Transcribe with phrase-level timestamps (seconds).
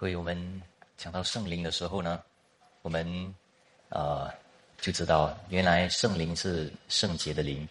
[0.00, 0.62] 各位，我们
[0.96, 2.22] 讲到圣灵的时候呢，
[2.80, 3.34] 我们
[3.90, 4.32] 呃
[4.80, 7.68] 就知道，原来圣灵是圣洁的灵，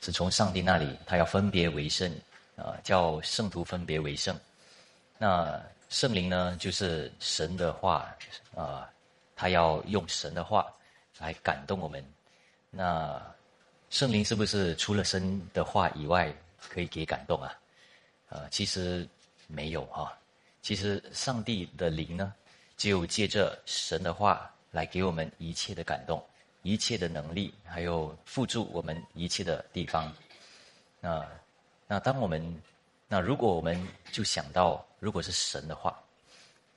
[0.00, 2.08] 是从上帝那里，他要分别为圣，
[2.54, 4.38] 啊，叫圣徒分别为圣。
[5.18, 8.08] 那圣灵呢，就是神的话，
[8.54, 8.88] 啊，
[9.34, 10.72] 他要用神的话
[11.18, 12.04] 来感动我们。
[12.70, 13.20] 那
[13.90, 16.32] 圣灵是不是除了神的话以外，
[16.68, 17.52] 可以给感动啊？
[18.28, 19.04] 呃，其实
[19.48, 20.16] 没有哈。
[20.64, 22.32] 其实，上帝的灵呢，
[22.74, 26.24] 就借着神的话来给我们一切的感动、
[26.62, 30.10] 一切的能力，还有辅助我们一切的地方。
[31.02, 31.28] 那
[31.86, 32.62] 那当我们
[33.08, 33.78] 那如果我们
[34.10, 36.02] 就想到，如果是神的话，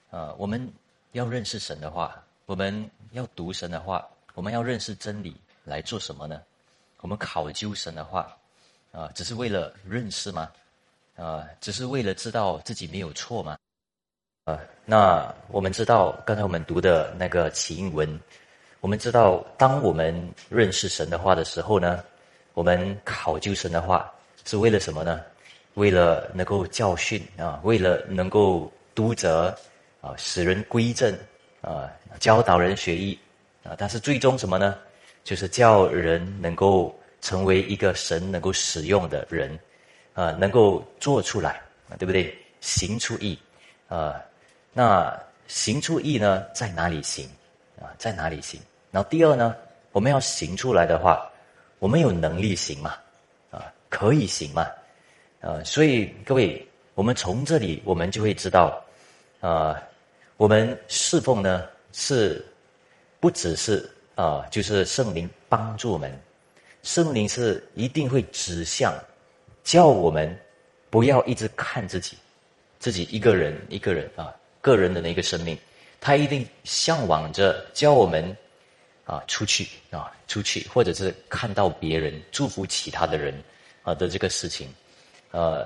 [0.10, 0.70] 呃，我们
[1.14, 6.44] 要认识神的话，我们要读神的话，我们要认识真理来做什么呢？
[7.00, 8.38] 我们考究神的话，
[8.92, 10.52] 啊，只是为了认识吗？
[11.16, 13.58] 啊，只是为了知道自己没有错吗？
[14.48, 18.18] 啊，那我们知道，刚才我们读的那个起因文，
[18.80, 20.16] 我们知道，当我们
[20.48, 22.02] 认识神的话的时候呢，
[22.54, 24.10] 我们考究神的话
[24.46, 25.20] 是为了什么呢？
[25.74, 29.54] 为了能够教训啊，为了能够督责
[30.00, 31.14] 啊，使人归正
[31.60, 33.20] 啊，教导人学艺
[33.66, 34.78] 啊，但是最终什么呢？
[35.26, 39.60] 就是叫人能够成为一个神能够使用的人
[40.14, 41.62] 啊，能够做出来，
[42.00, 42.34] 对不对？
[42.62, 43.38] 行出义
[43.90, 44.16] 啊。
[44.78, 47.28] 那行出义呢，在哪里行
[47.82, 47.90] 啊？
[47.98, 48.62] 在哪里行？
[48.92, 49.56] 然后第二呢，
[49.92, 51.28] 我们要行出来的话，
[51.80, 52.94] 我们有能力行嘛？
[53.50, 54.68] 啊，可以行嘛？
[55.42, 58.80] 啊，所以各位，我们从这里我们就会知道，
[59.40, 59.82] 啊，
[60.38, 62.46] 我们侍奉呢是
[63.20, 66.16] 不只是啊，就是圣灵帮助我们，
[66.84, 68.94] 圣灵是一定会指向，
[69.64, 70.40] 叫我们
[70.92, 72.16] 不要一直看自己，
[72.78, 74.32] 自己一个人一个人啊。
[74.68, 75.58] 个人的那个生命，
[76.02, 78.36] 他一定向往着教我们
[79.06, 83.34] 啊出去啊出去，或者是看到别人祝福其他的人
[83.84, 84.68] 啊的这个事情，
[85.32, 85.66] 呃，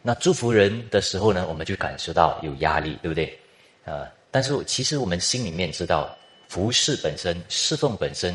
[0.00, 3.38] 那祝福人的时候呢，我们就感受到有压力，对不对？
[3.84, 6.16] 啊，但是其实我们心里面知道，
[6.48, 8.34] 服侍本身、侍奉本身，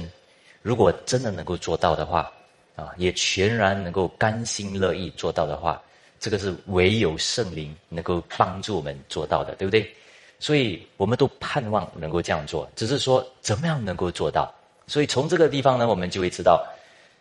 [0.61, 2.31] 如果真的能够做到的话，
[2.75, 5.81] 啊，也全然能够甘心乐意做到的话。
[6.25, 9.88] 这个是唯有圣灵能够帮助我们做到的，对不对？
[10.40, 14.52] 所以我们都盼望能够这样做，只是说怎么样能够做到。
[14.88, 16.66] 所以从这个地方呢，我们就会知道，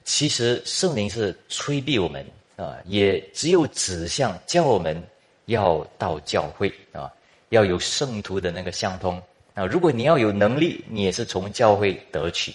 [0.04, 2.26] 其实圣灵是催逼我们
[2.56, 4.96] 啊，也只有指向叫我们
[5.44, 7.12] 要到教会啊，
[7.50, 9.20] 要有圣徒的那个相通
[9.52, 9.66] 啊。
[9.66, 12.54] 如果你要有能力，你也是从教会得取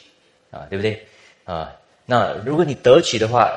[0.49, 1.05] 啊，对不对？
[1.43, 1.71] 啊，
[2.07, 3.51] 那如果你得取的话。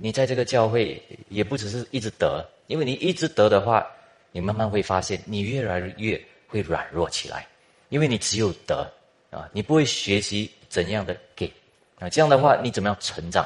[0.00, 3.84] 你在这个教会也不只是一直得，因为你一直得的话，
[4.30, 7.46] 你慢慢会发现你越来越会软弱起来，
[7.88, 8.88] 因为你只有得
[9.30, 11.52] 啊，你不会学习怎样的给
[11.98, 13.44] 啊，这样的话你怎么样成长？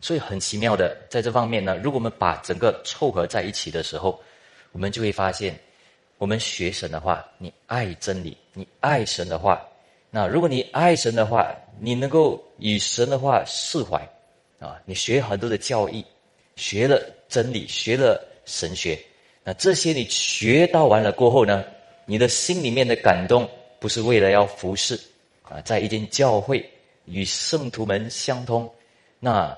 [0.00, 4.18] 所以很奇妙的，在这方面呢，如果我们把整个凑合在一起的时候，
[4.72, 5.58] 我们就会发现，
[6.18, 9.60] 我们学神的话，你爱真理，你爱神的话，
[10.08, 14.08] 那如果你爱神的话，你能够以神的话释怀。
[14.60, 16.04] 啊，你学很多的教义，
[16.54, 18.96] 学了真理，学了神学，
[19.42, 21.64] 那这些你学到完了过后呢，
[22.04, 23.48] 你的心里面的感动
[23.78, 25.00] 不是为了要服侍
[25.42, 26.70] 啊，在一间教会
[27.06, 28.70] 与圣徒们相通，
[29.18, 29.56] 那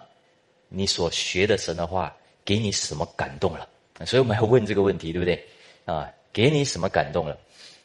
[0.69, 3.69] 你所学的神的话给你什么感动了？
[4.07, 5.45] 所以我们要问这个问题，对不对？
[5.85, 7.37] 啊，给你什么感动了？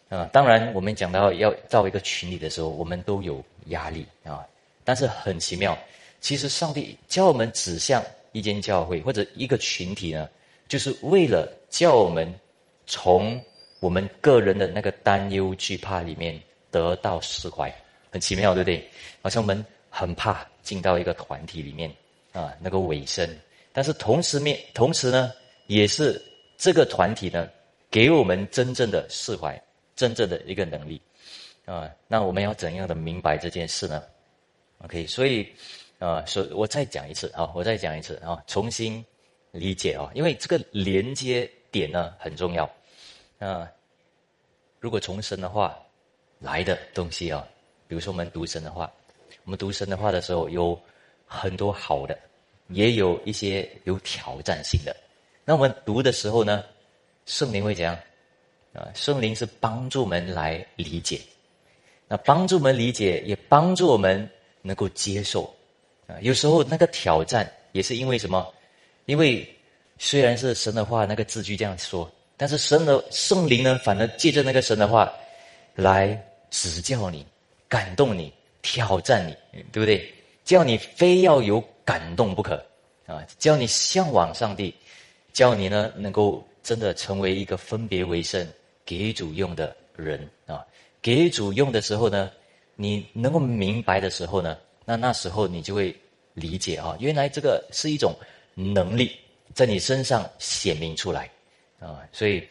[0.10, 4.46] 啊，当然我们讲到要造一个群体的时候，我们都有压力啊，
[4.84, 5.76] 但是很奇妙。
[6.20, 10.28] 其实，上帝叫我们指向一间教会或者一个群体呢，
[10.68, 12.34] 就是为了叫我们
[12.88, 13.42] 从
[13.80, 16.38] 我们个人的那个担忧惧怕里面
[16.72, 17.74] 得到释怀。
[18.12, 18.90] 很奇妙，对不对？
[19.22, 21.90] 好像我们很怕进到一个团体里面
[22.34, 23.30] 啊，那个尾声。
[23.72, 25.32] 但是同时面，同时呢，
[25.68, 26.20] 也是
[26.58, 27.48] 这个团体呢，
[27.92, 29.62] 给我们真正的释怀，
[29.96, 31.00] 真正的一个能力
[31.66, 31.90] 啊。
[32.08, 34.04] 那我们要怎样的明白这件事呢
[34.80, 35.48] ？OK，所以。
[36.00, 39.04] 啊，所以我再讲一次啊，我再讲一次啊，重新
[39.52, 42.70] 理解啊，因为这个连接点呢很重要
[43.40, 43.68] 啊。
[44.80, 45.76] 如果重生的话
[46.40, 47.46] 来的东西啊，
[47.88, 48.92] 比如说我们读神的话，
[49.44, 50.80] 我们读神的话的时候有
[51.26, 52.16] 很多好的，
[52.68, 54.96] 也有一些有挑战性的。
[55.44, 56.64] 那我们读的时候呢，
[57.26, 57.98] 圣灵会怎样
[58.74, 58.88] 啊？
[58.94, 61.20] 圣灵是帮助我们来理解，
[62.08, 64.30] 那帮助我们理解，也帮助我们
[64.62, 65.52] 能够接受。
[66.08, 68.54] 啊，有时候那个挑战也是因为什么？
[69.06, 69.48] 因为
[69.98, 75.14] 虽然是神的话，那个字句这样说，但是神的圣灵呢，反而借着那个神的话
[75.76, 77.26] 来指教你、
[77.68, 79.36] 感动你、挑战你，
[79.72, 80.14] 对不对？
[80.44, 82.56] 叫你非要有感动不可
[83.06, 83.22] 啊！
[83.38, 84.74] 叫你向往上帝，
[85.34, 88.48] 叫你呢能够真的成为一个分别为圣、
[88.86, 90.66] 给主用的人啊！
[91.02, 92.32] 给主用的时候呢，
[92.76, 95.94] 你能够明白的时候呢，那那时候你就会
[96.34, 98.16] 理解啊，原来这个是一种
[98.56, 99.12] 能力
[99.54, 101.30] 在你身上显明出来
[101.82, 102.08] 啊！
[102.14, 102.42] 所以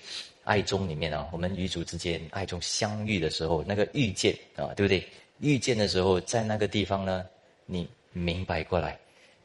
[0.45, 5.03] 爱中里面啊，我们与主之间爱中相遇的时候，那个遇见啊，对不对？
[5.41, 7.25] 遇见的时候，在那个地方呢。
[7.69, 8.97] 你明白过来，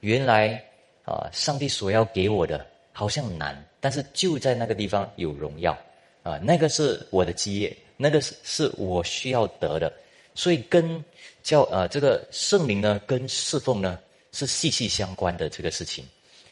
[0.01, 0.63] 原来
[1.05, 5.75] 啊，上帝所要给我的好像难，但是就在那个地方有荣耀
[6.21, 9.91] 啊，那个是我的基业，那个是是我需要得的，
[10.35, 11.03] 所以跟
[11.43, 13.99] 教呃这个圣灵呢，跟侍奉呢
[14.31, 16.05] 是息息相关的这个事情。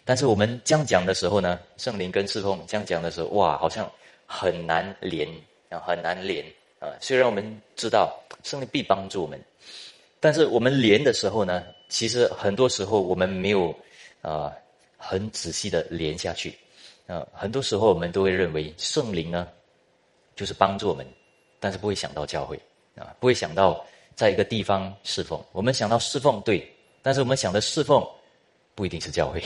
[0.05, 3.89] 但是我们这样讲的时候呢，圣灵跟侍奉这样讲的时候，哇，好像
[4.25, 5.27] 很难连
[5.69, 6.45] 啊，很难连
[6.79, 6.89] 啊。
[6.99, 9.39] 虽然我们知道圣灵必帮助我们。
[10.21, 13.73] 但是我们连的时候呢，其实很多时候我们没有，
[14.21, 14.51] 啊，
[14.97, 16.53] 很仔细的连下去，
[17.07, 19.47] 啊，很多时候我们都会认为圣灵呢，
[20.35, 21.07] 就是帮助我们，
[21.57, 22.59] 但是不会想到教会，
[22.99, 25.43] 啊，不会想到在一个地方侍奉。
[25.53, 26.69] 我们想到侍奉对，
[27.01, 28.05] 但是我们想的侍奉
[28.75, 29.41] 不一定是教会，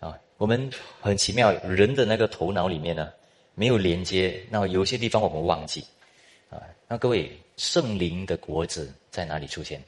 [0.00, 0.70] 啊，我们
[1.00, 3.12] 很奇妙，人的那个头脑里面呢
[3.54, 5.84] 没有连接，那有些地方我们忘记，
[6.50, 9.82] 啊，那各位圣灵的国子在哪里出现？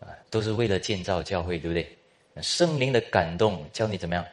[0.00, 1.98] 啊，都是为了建造教会，对不对？
[2.42, 4.24] 圣灵的感动教你怎么样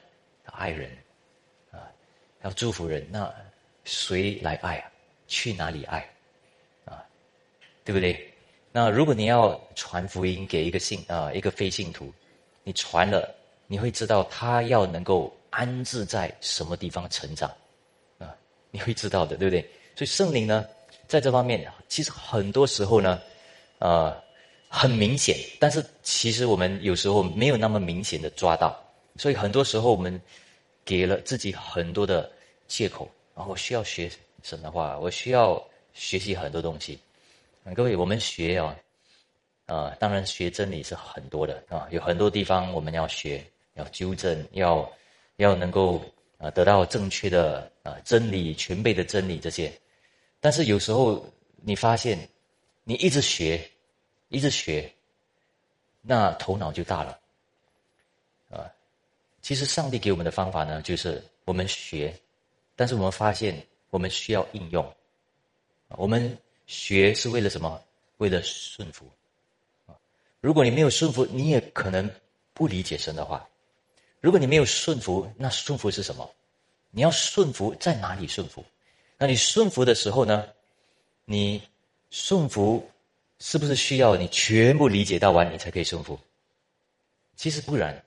[0.45, 0.89] 爱人
[1.69, 1.83] 啊？
[2.43, 3.29] 要祝福人，那
[3.83, 4.89] 谁来爱啊？
[5.27, 6.09] 去哪里爱？
[7.89, 8.31] 对不对？
[8.71, 12.13] 那如果你要传福音给一个信啊，一个非信徒，
[12.63, 13.33] 你传了，
[13.65, 17.49] 你会知道他要能够安置在什么地方成长
[18.19, 18.35] 啊？
[18.69, 19.61] 你会知道的，对不对？
[19.95, 20.67] 所以圣灵呢，
[21.07, 23.19] 在这方面，其实很多时候呢，
[23.79, 24.15] 啊。
[24.71, 28.79] 很明显，但是其实我们有时候没有那么明显的抓到，
[29.15, 30.21] 所以很多时候我们
[30.85, 32.31] 给了自己很多的
[32.67, 33.09] 借口。
[33.35, 34.11] 然后需要学
[34.43, 35.59] 神的话，我需要
[35.95, 36.99] 学习很多东西。
[37.75, 38.75] 各位，我们学啊，
[39.65, 43.43] 啊，当然学真理是很多的啊，有很多地方我们要学，
[43.75, 44.91] 要纠正，要
[45.37, 46.03] 要能够
[46.37, 49.71] 啊得到正确的啊真理、全备的真理这些。
[50.39, 51.25] 但是有时候
[51.61, 52.17] 你发现，
[52.83, 53.61] 你一直学。
[54.31, 54.87] 一直学，
[56.03, 57.19] 那头脑就大了，
[58.51, 58.69] 啊！
[59.41, 62.13] 其实上帝给我们的方法呢，就是我们学，
[62.75, 64.87] 但是我们发现我们需要应用。
[65.87, 66.37] 我们
[66.69, 67.81] 学是为了什么？
[68.17, 69.09] 为了顺服。
[70.39, 72.07] 如果你没有顺服，你也可能
[72.53, 73.43] 不理解神的话。
[74.21, 76.29] 如果你没有顺服，那顺服是什么？
[76.91, 78.63] 你要顺服在哪里顺服？
[79.17, 80.45] 那你顺服的时候呢？
[81.25, 81.59] 你
[82.11, 82.87] 顺服。
[83.41, 86.19] 是不是需要你全部理解到完，你才可以顺服？
[87.37, 88.03] 其实不然，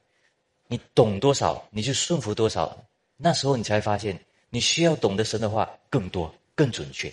[0.67, 2.77] 你懂多少，你就顺服多少。
[3.17, 7.11] 那时候你才发现，你需要懂得神的话更多、更准确。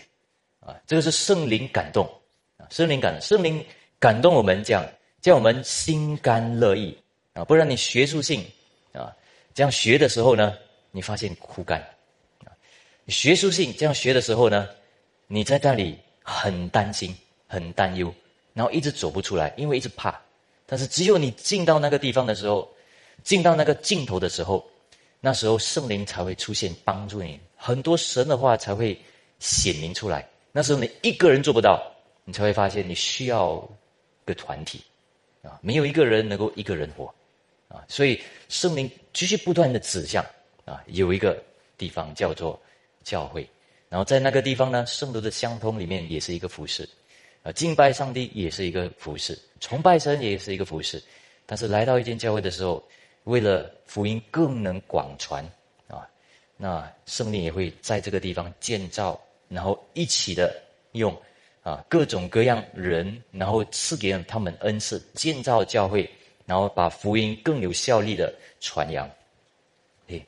[0.60, 2.06] 啊，这个是圣灵感动
[2.58, 3.64] 啊，圣灵感，圣灵
[4.00, 4.86] 感动我们，这样
[5.22, 6.98] 叫我们心甘乐意
[7.34, 7.44] 啊。
[7.44, 8.46] 不然你学术性
[8.94, 9.16] 啊，
[9.54, 10.58] 这样学的时候呢，
[10.92, 11.80] 你发现枯干
[12.46, 12.52] 啊。
[13.08, 14.70] 学术性这样学的时候呢，
[15.28, 17.16] 你在那里很担心。
[17.52, 18.14] 很担忧，
[18.54, 20.22] 然后一直走不出来，因为一直怕。
[20.68, 22.72] 但是只有你进到那个地方的时候，
[23.24, 24.64] 进到那个尽头的时候，
[25.20, 28.96] 那时候圣灵才会出现帮助你，很多神的话才会
[29.40, 30.30] 显明出来。
[30.52, 31.82] 那时候你一个人做不到，
[32.26, 33.68] 你才会发现你需要
[34.26, 34.82] 个团体
[35.44, 37.14] 啊，没有一个人能够一个人活
[37.68, 37.84] 啊。
[37.88, 40.26] 所以圣灵继续不断的指向
[40.66, 41.42] 啊，有一个
[41.78, 42.60] 地方叫做
[43.04, 43.48] 教会，
[43.90, 46.88] 然后在那个地方呢，圣徒的相通里面也是一个服饰。
[47.42, 51.02] 啊，敬拜上帝也是一个服饰，崇拜神也是一个服饰。
[51.46, 52.84] 但是来到一间教会的时候，
[53.24, 55.42] 为了福音更能广传
[55.88, 56.06] 啊，
[56.58, 59.18] 那圣灵也会在这个地方建造，
[59.50, 60.56] 然后一起的
[60.94, 61.14] 用
[61.62, 66.10] 啊各种各样人，然后赐给他们恩赐，建造教会，
[66.46, 69.10] 然后把福音更有效力的传扬。
[70.08, 70.26] 诶，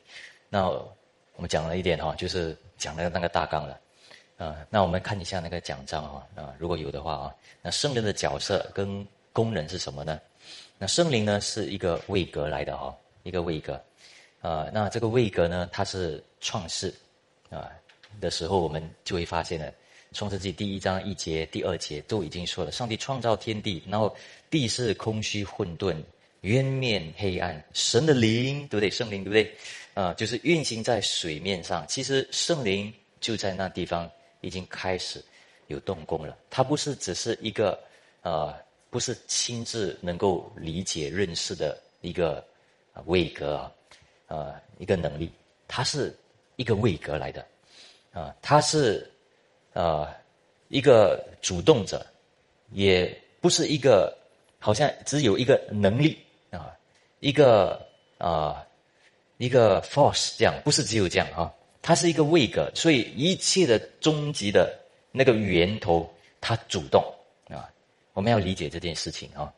[0.50, 3.80] 那我们讲了一点哈，就是讲了那个大纲了。
[4.38, 10.20] 啊，那我们看一下那个奖章啊，啊，如果有的话啊，那圣灵的角色跟功能是什么呢？
[10.78, 13.80] 那圣灵呢是一个位格来的哈，一个位格，
[14.40, 16.92] 啊，那这个位格呢，它是创世
[17.50, 17.70] 啊
[18.20, 19.70] 的时候，我们就会发现呢，
[20.12, 24.14] 创世纪第一章一节、第二节都已经说了，上帝创造天地，然后
[24.50, 25.96] 地是空虚混沌，
[26.42, 28.90] 渊面黑暗，神的灵对不对？
[28.90, 29.54] 圣灵对不对？
[29.94, 31.86] 啊，就是运行在水面上。
[31.86, 35.22] 其实圣灵就在那地方已经开始
[35.66, 36.36] 有动工了。
[36.48, 37.78] 它不是只是一个
[38.22, 38.54] 呃，
[38.88, 42.42] 不是亲自能够理解认识的一个
[43.04, 43.72] 位格啊，
[44.28, 45.30] 呃，一个能力，
[45.68, 46.16] 它是
[46.56, 47.46] 一个位格来的
[48.12, 49.10] 啊，他是
[49.72, 50.14] 啊
[50.68, 52.06] 一个主动者，
[52.72, 54.16] 也不是一个
[54.58, 56.18] 好像只有一个能力
[56.50, 56.70] 啊，
[57.20, 57.84] 一个
[58.18, 58.64] 啊。
[59.38, 64.72] 一个 force 这样不是只有这样啊，他是一个位格，所以一切的终极的
[65.10, 66.08] 那个源头，
[66.40, 67.02] 他主动
[67.48, 67.68] 啊，
[68.12, 69.52] 我们要理解这件事情啊。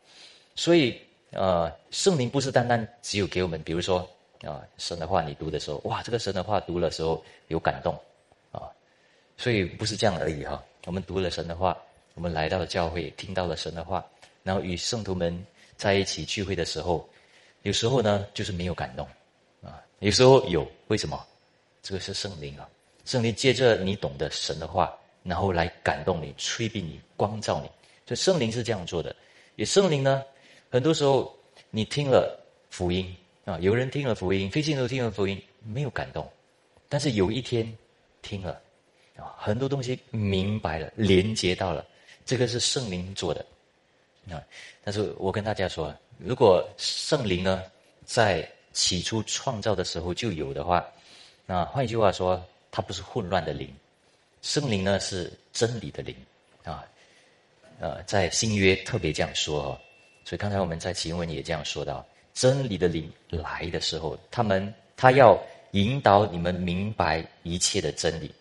[0.55, 0.99] 所以
[1.33, 4.09] 呃，圣灵不是单单只有给我们，比如说
[4.41, 7.95] 啊，神的话你读的时候，哇，这个神的话读的时候有感动，
[9.37, 10.63] 所以不是这样而已哈。
[10.87, 11.77] 我们读了神的话，
[12.15, 14.05] 我们来到了教会，听到了神的话，
[14.43, 15.45] 然后与圣徒们
[15.77, 17.09] 在一起聚会的时候，
[17.63, 19.07] 有时候呢就是没有感动。
[19.63, 21.25] 啊有时候有，为什么？
[21.83, 22.69] 这个是圣灵啊！
[23.05, 27.69] 圣灵借着你懂得神的话，然后来感动你、催逼你、光照你。
[28.07, 29.15] 所以圣灵是这样做的。
[29.57, 30.23] 也圣灵呢，
[30.71, 31.35] 很多时候
[31.71, 32.39] 你听了
[32.71, 33.15] 福音
[33.45, 36.27] 啊，有人听了福音，非信徒听了福音没有感动，
[36.89, 37.71] 但是有一天
[38.21, 38.61] 听了
[39.17, 41.85] 啊，很多东西明白了、连接到了，
[42.25, 43.45] 这个是圣灵做的
[44.31, 44.43] 啊。
[44.83, 47.63] 但是我跟大家说，如果圣灵呢，
[48.05, 50.85] 在起初创造的时候就有的话，
[51.47, 53.73] 那换一句话说，它不是混乱的灵，
[54.43, 56.15] 圣灵呢是真理的灵
[56.65, 56.85] 啊。
[57.81, 59.81] 呃，在新约特别这样说哦，
[60.25, 65.37] 所以刚才我们在经文也这样说到，真理的灵来的时候，他们他要
[65.73, 68.33] 引导你们明白一切的真理，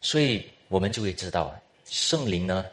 [0.00, 1.54] 所以我们就会知道，
[1.84, 2.64] 圣灵呢，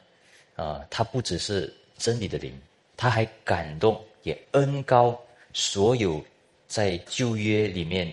[0.55, 2.51] 啊，它不只是真理的灵，
[2.95, 5.19] 它还感动也恩高
[5.53, 6.23] 所有。
[6.69, 8.11] 在旧约里面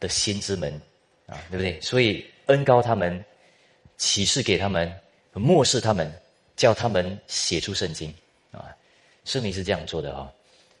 [0.00, 0.72] 的先知们
[1.26, 1.78] 啊，对不对？
[1.82, 3.22] 所以恩高他们，
[3.98, 4.90] 启示给他们，
[5.34, 6.10] 漠视他们，
[6.56, 8.10] 叫他们写出圣经
[8.50, 8.74] 啊。
[9.26, 10.32] 圣灵是这样做的啊。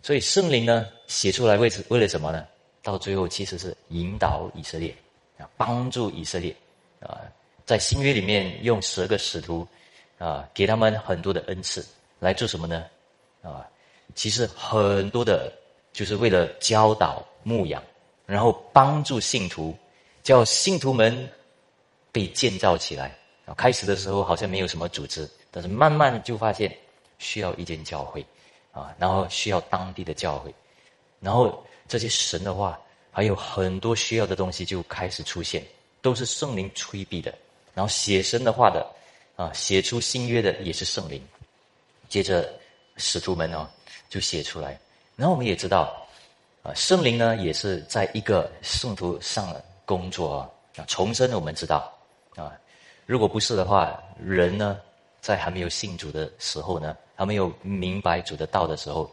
[0.02, 2.46] 所以圣灵呢，写出来为什为了什么呢？
[2.82, 4.96] 到最后其实是引导以色列
[5.36, 6.56] 啊，帮助以色列。
[7.70, 9.64] 在新约里面用十个使徒
[10.18, 11.86] 啊，给他们很多的恩赐
[12.18, 12.84] 来做什么呢？
[13.42, 13.64] 啊，
[14.16, 15.52] 其实很多的。
[15.92, 17.82] 就是为了教导牧养，
[18.24, 19.76] 然后帮助信徒，
[20.22, 21.28] 叫信徒们
[22.12, 23.12] 被建造起来。
[23.56, 26.72] 开始的时候好像没有什么组织，但是慢慢就发现
[27.18, 28.24] 需要一间教会，
[28.70, 30.54] 啊，然后需要当地的教会，
[31.18, 35.60] 然后这些神的话还有很多需要的东西就开始出现，
[36.00, 37.34] 都是圣灵催逼的。
[37.74, 38.86] 然后写神的话的，
[39.36, 41.22] 啊，写出新约的也是圣灵。
[42.08, 42.52] 接着
[42.96, 43.68] 使徒们哦
[44.08, 44.78] 就写出来。
[45.16, 46.06] 然后我们也知道，
[46.62, 50.50] 啊，圣灵呢也是在一个圣徒上工作啊。
[50.86, 51.92] 重生我们知道，
[52.36, 52.52] 啊，
[53.04, 54.80] 如果不是的话，人呢
[55.20, 59.10] 在还没有信主的时候呢，还没有明白主的道的时候，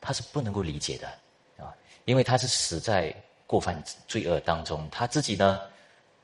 [0.00, 1.06] 他是不能够理解的，
[1.62, 1.72] 啊，
[2.04, 3.14] 因为他是死在
[3.46, 5.60] 过犯罪恶当中，他自己呢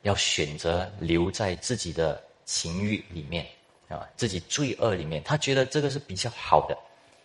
[0.02, 3.46] 要选择留在自己的情欲里面，
[3.88, 6.76] 啊，自己罪恶里面，他觉得这个是比较好的。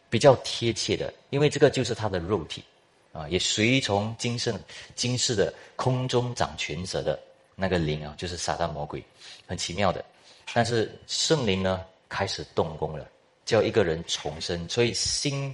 [0.07, 2.63] 比较贴切的，因为这个就是他的肉体，
[3.11, 4.57] 啊，也随从今生
[4.93, 7.19] 今世的空中掌权者的
[7.55, 9.03] 那个灵啊，就是撒旦魔鬼，
[9.45, 10.05] 很奇妙的。
[10.53, 13.05] 但是圣灵呢，开始动工了，
[13.45, 15.53] 叫一个人重生，所以心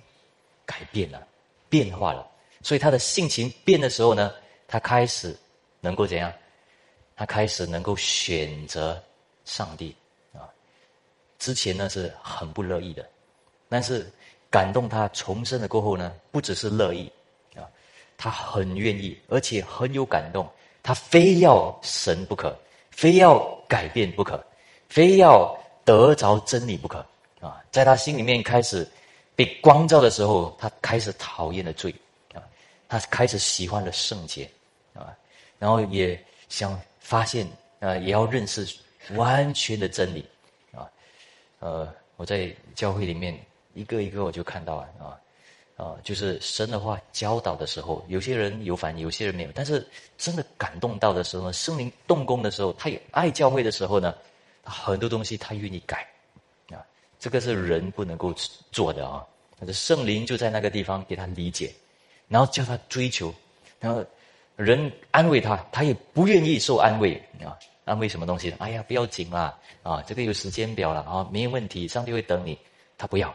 [0.64, 1.26] 改变了，
[1.70, 2.28] 变化了。
[2.62, 4.32] 所以他的性情变的时候呢，
[4.68, 5.36] 他开始
[5.80, 6.32] 能够怎样？
[7.16, 9.02] 他开始能够选择
[9.46, 9.96] 上帝
[10.34, 10.50] 啊。
[11.40, 13.08] 之前呢是很不乐意的，
[13.70, 14.12] 但是。
[14.52, 17.10] 感动他重生了过后呢，不只是乐意，
[17.56, 17.64] 啊，
[18.18, 20.46] 他很愿意，而且很有感动，
[20.84, 22.54] 他非要神不可，
[22.90, 23.40] 非要
[23.70, 24.46] 改变不可，
[24.90, 26.98] 非要得着真理不可，
[27.40, 28.86] 啊，在他心里面开始
[29.38, 31.96] 被光照的时候，他开始讨厌了罪，
[32.34, 32.44] 啊，
[32.90, 34.52] 他开始喜欢了圣洁，
[34.94, 35.16] 啊，
[35.58, 36.78] 然后也想
[37.12, 37.46] 发现，
[37.82, 38.66] 啊，也要认识
[39.16, 40.26] 完全的真理，
[40.72, 40.88] 啊，
[41.60, 43.38] 呃，我在教会里面。
[43.74, 45.06] 一个一个我就看到了啊，
[45.78, 49.50] 啊，就是神的话教导的时候，有些人有反应，有些人没有。
[49.54, 49.86] 但是
[50.18, 54.14] 真的感动到的时候呢，圣灵动工的时候，他也爱教会的时候呢，
[54.64, 56.06] 他很多东西他愿意改，
[56.70, 56.80] 啊，
[57.20, 58.34] 这个是人不能够
[58.72, 59.26] 做的啊。
[59.58, 61.74] 但是圣灵就在那个地方给他理解，
[62.28, 63.34] 然后叫他追求，
[63.80, 64.06] 然后
[64.62, 67.58] 人安慰他，他也不愿意受安慰啊。
[67.86, 68.54] 安慰什么东西？
[68.60, 72.58] 哎呀，不要紧啦，啊，这个有时间表了啊，没有问题，上帝会等你。
[72.98, 73.34] 他不要。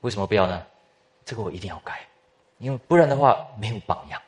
[0.00, 0.66] 为什么不要呢？
[1.24, 2.00] 这个我一定要改，
[2.58, 4.20] 因为不然的话没有榜样，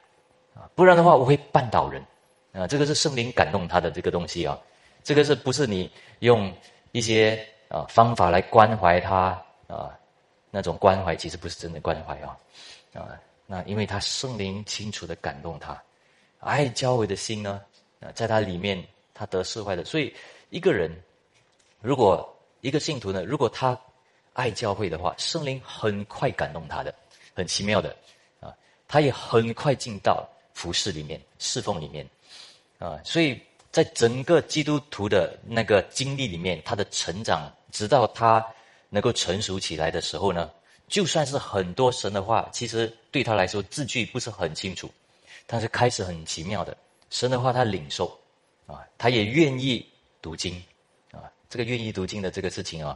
[0.54, 2.00] 啊，不然的话我会绊倒人，
[2.52, 4.56] 啊，这个是圣灵感动他的这个东西啊，
[5.02, 6.52] 这个是不是你用
[6.92, 9.90] 一些啊方法来关怀他啊？
[10.50, 12.36] 那种关怀其实不是真的关怀啊，
[12.94, 13.18] 啊，
[13.52, 15.78] 那因为他圣灵清楚的感动他，
[16.40, 17.61] 爱教会的心呢，
[18.00, 18.82] 啊，在他里面
[19.12, 20.11] 他得释怀的，所以
[20.49, 20.90] 一个人
[21.82, 22.26] 如果
[22.62, 23.78] 一个信徒呢，如果他
[24.32, 26.94] 爱教会的话，圣灵很快感动他的，
[27.35, 27.94] 很奇妙的
[28.40, 28.56] 啊，
[28.88, 32.09] 他也很快进到服饰里面侍奉里面
[32.78, 33.38] 啊，所以
[33.71, 38.42] 在整个基督徒的那个经历里面，他的成长，直到他。
[38.94, 40.50] 能够成熟起来的时候呢，
[40.92, 44.90] 就算是很多神的话，其实对他来说字句不是很清楚，
[45.46, 46.76] 但是开始很奇妙的
[47.08, 48.14] 神的话他领受，
[48.66, 49.88] 啊，他也愿意
[50.20, 50.62] 读经，
[51.11, 52.94] 啊，这个愿意读经的这个事情啊，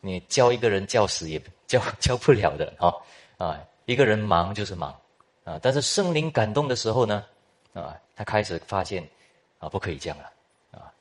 [0.00, 2.94] 你教一个人教死也教教不了的啊，
[3.38, 4.96] 啊，一个人忙就是忙，
[5.42, 7.26] 啊，但是圣灵感动的时候呢，
[7.72, 9.04] 啊，他开始发现
[9.58, 10.30] 啊不可以这样了，
[10.78, 10.94] 啊，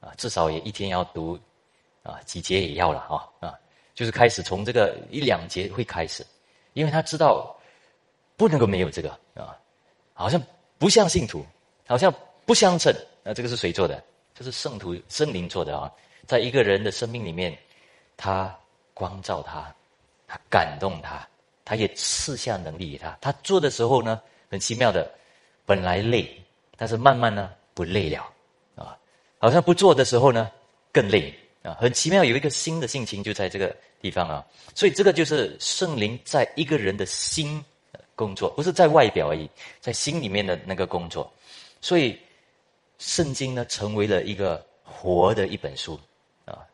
[0.00, 1.40] 啊，至少也一天要读
[2.02, 3.58] 啊几节也要了哈，啊。
[3.94, 6.24] 就是开始从这个一两节会开始，
[6.72, 7.54] 因为他知道
[8.36, 9.56] 不能够没有这个啊，
[10.14, 10.40] 好像
[10.78, 11.44] 不像信徒，
[11.86, 12.12] 好像
[12.46, 12.94] 不相称。
[13.22, 14.02] 那这个是谁做的？
[14.34, 15.92] 这是圣徒圣灵做的啊，
[16.26, 17.56] 在一个人的生命里面，
[18.16, 18.56] 他
[18.94, 19.74] 光照他，
[20.26, 21.28] 他感动他，
[21.64, 23.18] 他也赐下能力给他。
[23.20, 25.10] 他做的时候呢，很奇妙的，
[25.66, 26.42] 本来累，
[26.78, 28.32] 但是慢慢呢不累了
[28.76, 28.96] 啊，
[29.38, 30.50] 好像不做的时候呢
[30.90, 33.74] 更累啊，很奇妙，有一个新的性情就在这个。
[34.02, 34.42] 地方啊，
[34.74, 37.62] 所以这个就是圣灵在一个人的心
[38.16, 39.46] 工作，不是在外表而已，
[39.78, 41.30] 在心里面的那个工作。
[41.82, 42.18] 所以
[42.96, 46.00] 圣经呢，成为了一个活的一本书
[46.46, 46.64] 啊。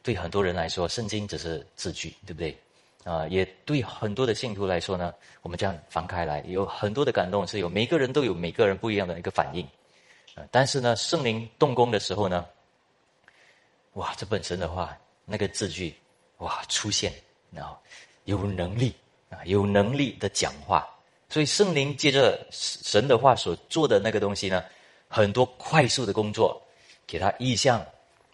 [0.00, 2.56] 对很多人来说，圣经只是字句，对不对？
[3.02, 5.12] 啊，也对很多的信徒来说呢，
[5.42, 9.66] 我们这样翻开来，有很多的感动，是有每个人都有每个人不一样的一个反应。
[10.52, 12.46] 但是呢，圣灵动工的时候呢，
[13.96, 15.94] 哇，这本身的话，那个字句。
[16.40, 16.62] 哇！
[16.68, 17.10] 出现，
[17.50, 17.74] 然后
[18.24, 18.94] 有能力
[19.30, 20.86] 啊，有能力的讲话。
[21.30, 24.62] 所以圣灵借着神的话所做的那个东西呢，
[25.08, 26.60] 很多快速的工作，
[27.06, 27.82] 给他意向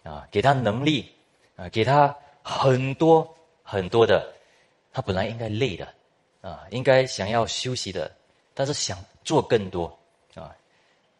[0.03, 1.09] 啊，给他能力
[1.55, 3.25] 啊，给他很多
[3.63, 4.29] 很多的。
[4.91, 5.87] 他本来应该累的
[6.41, 8.13] 啊，应该想要休息的，
[8.53, 9.85] 但是想做更多
[10.35, 10.53] 啊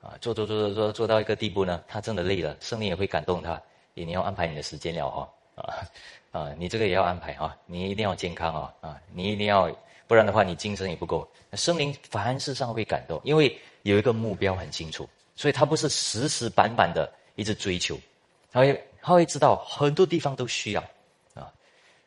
[0.01, 3.61] 啊，做做做做做做到一个地步呢，他真的累了，圣灵也会感动他。
[3.93, 5.75] 你要安排你的时间了哈啊。
[6.33, 7.55] 啊，你这个也要安排啊！
[7.67, 8.73] 你一定要健康啊！
[8.81, 9.71] 啊，你一定要，
[10.07, 11.29] 不然的话你精神也不够。
[11.51, 17.95] 那生灵凡事上会感动，因为有一个目标很清楚，所以他不是死死板板的一直追求，
[18.51, 20.83] 他会他会知道很多地方都需要
[21.35, 21.53] 啊。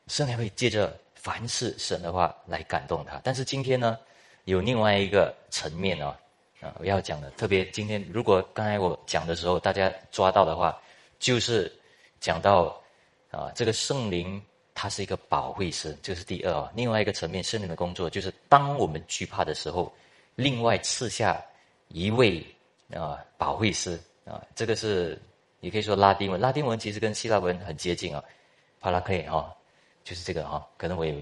[0.09, 3.20] 圣灵会借着凡事神的话来感动他。
[3.22, 3.96] 但是今天呢，
[4.46, 6.18] 有另外一个层面啊
[6.61, 10.77] 啊，我要讲的特别今天，如果刚才我讲的时候大家抓到的话，
[11.27, 11.73] 就是
[12.21, 12.81] 讲到。
[13.33, 14.41] 啊，这个圣灵
[14.73, 16.73] 它是一个保惠师，这是第二啊。
[16.75, 19.93] 另外一个层面，圣灵的工作就是当我们惧怕的时候，
[20.37, 21.45] 另外赐下
[21.89, 22.43] 一位
[22.95, 24.41] 啊保惠师啊。
[24.55, 25.21] 这个是
[25.61, 28.25] 你可以说拉丁文，拉丁文其实跟希腊文很接近啊。
[28.81, 29.55] 帕拉克利哈，
[30.03, 30.67] 就是这个哈。
[30.79, 31.12] 可能我也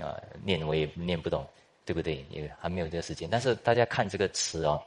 [0.00, 1.46] 啊念我也念不懂，
[1.86, 2.26] 对不对？
[2.28, 3.26] 也还没有这个时间。
[3.30, 4.82] 但是大家看这个词哦，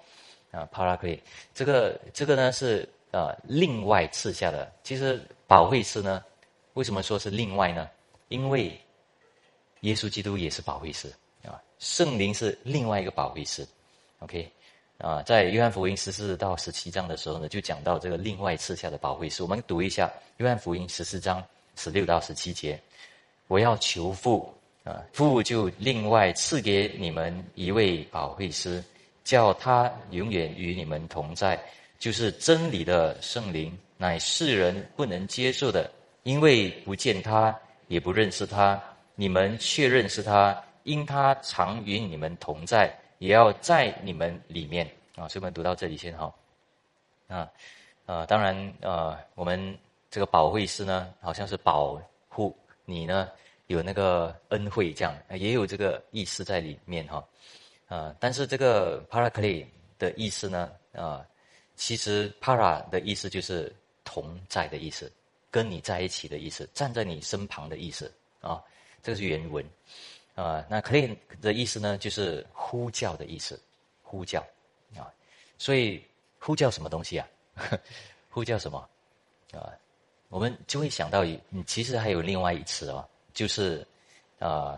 [0.51, 1.07] 啊帕拉克，
[1.55, 4.71] 这个这个呢是啊另外赐下的。
[4.83, 6.23] 其实保惠师呢。
[6.73, 7.89] 为什么说是另外呢？
[8.27, 8.79] 因为
[9.79, 11.11] 耶稣基督也是保惠师
[11.43, 13.67] 啊，圣灵是另外一个保惠师。
[14.19, 14.47] OK，
[14.99, 19.41] 啊，在约翰福音十四到十七章的时候呢，就讲到这个另外赐下的保惠师。
[19.41, 21.43] 我们读一下约翰福音十四章
[21.75, 22.79] 十六到十七节：
[23.47, 28.83] 我要求父啊，父就另外赐给你们一位保惠师，
[29.23, 31.59] 叫他永远与你们同在，
[31.99, 35.89] 就是真理的圣灵，乃世人不能接受的。
[36.23, 37.57] 因为不见他，
[37.87, 38.77] 也不认识他，
[39.15, 45.25] 你们却认识他，因他常与你们同在，也要在你们里面啊。
[45.29, 46.35] 所以我们读到这里先哈。
[47.29, 47.49] 啊，
[48.05, 49.77] 啊，当然，呃，我们
[50.11, 53.29] 这个保惠师呢，好像是保护你呢，
[53.67, 57.23] 有那个恩惠这样，也有这个意思在里面哈。
[57.87, 59.65] 啊，但是这个 paraclete
[59.97, 61.25] 的意思呢，啊，
[61.77, 65.09] 其实 para 的意思就是同在的意思。
[65.49, 68.61] 跟你在一起的意思，站在你身旁的意思啊，
[69.01, 69.65] 这个是原文
[70.35, 70.63] 啊。
[70.69, 73.59] 那 clean 的意思呢，就是呼叫的意思，
[74.03, 74.41] 呼叫
[74.95, 75.07] 啊。
[75.57, 76.03] 所以
[76.37, 77.27] 呼叫什么东西啊？
[78.29, 78.77] 呼叫什么
[79.53, 79.71] 啊？
[80.27, 81.23] 我们就会想到，
[81.65, 83.87] 其实还有另外一次哦，就是
[84.39, 84.77] 啊，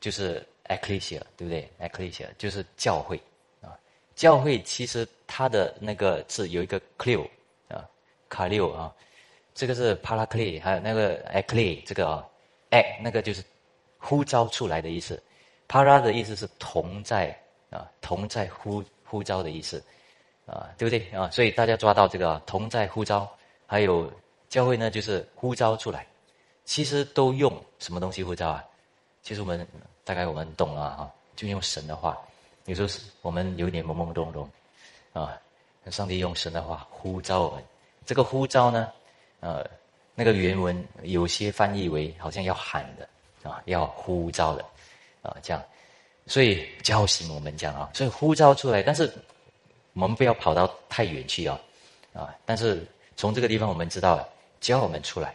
[0.00, 3.20] 就是 ecclesia，对不对？ecclesia 就是教会
[3.60, 3.76] 啊，
[4.14, 7.28] 教会其实它的那个字有一个 “clew”
[7.66, 7.84] 啊，
[8.28, 8.94] 卡六啊，
[9.52, 12.24] 这个是 “paraclete”，还有那个 “ecle” 这个啊
[12.70, 13.42] e 那个就是
[13.98, 15.20] 呼召出来的意思
[15.66, 17.36] ，“para” 的意思是同在
[17.70, 19.82] 啊，同在呼呼召的意思
[20.46, 21.28] 啊，对不对啊？
[21.32, 23.28] 所以大家抓到这个啊同在呼召，
[23.66, 24.08] 还有
[24.48, 26.06] 教会呢，就是呼召出来，
[26.64, 28.64] 其实都用什么东西呼召啊？
[29.20, 29.66] 其实我们
[30.04, 32.16] 大概我们懂了哈，就用神的话。
[32.66, 34.48] 有时候是我们有点懵懵懂懂，
[35.14, 35.40] 啊，
[35.90, 37.64] 上帝用神的话呼召我们。
[38.04, 38.92] 这个呼召呢，
[39.40, 39.64] 呃，
[40.14, 44.64] 那个原文有些翻译为好像要喊的，啊，要呼召的，
[45.22, 45.62] 啊，这样，
[46.26, 49.10] 所以叫醒我们讲啊，所以呼召出来，但是
[49.94, 51.58] 我们不要跑到太远去啊，
[52.12, 54.28] 啊，但是从这个地方我们知道
[54.60, 55.34] 叫我们出来，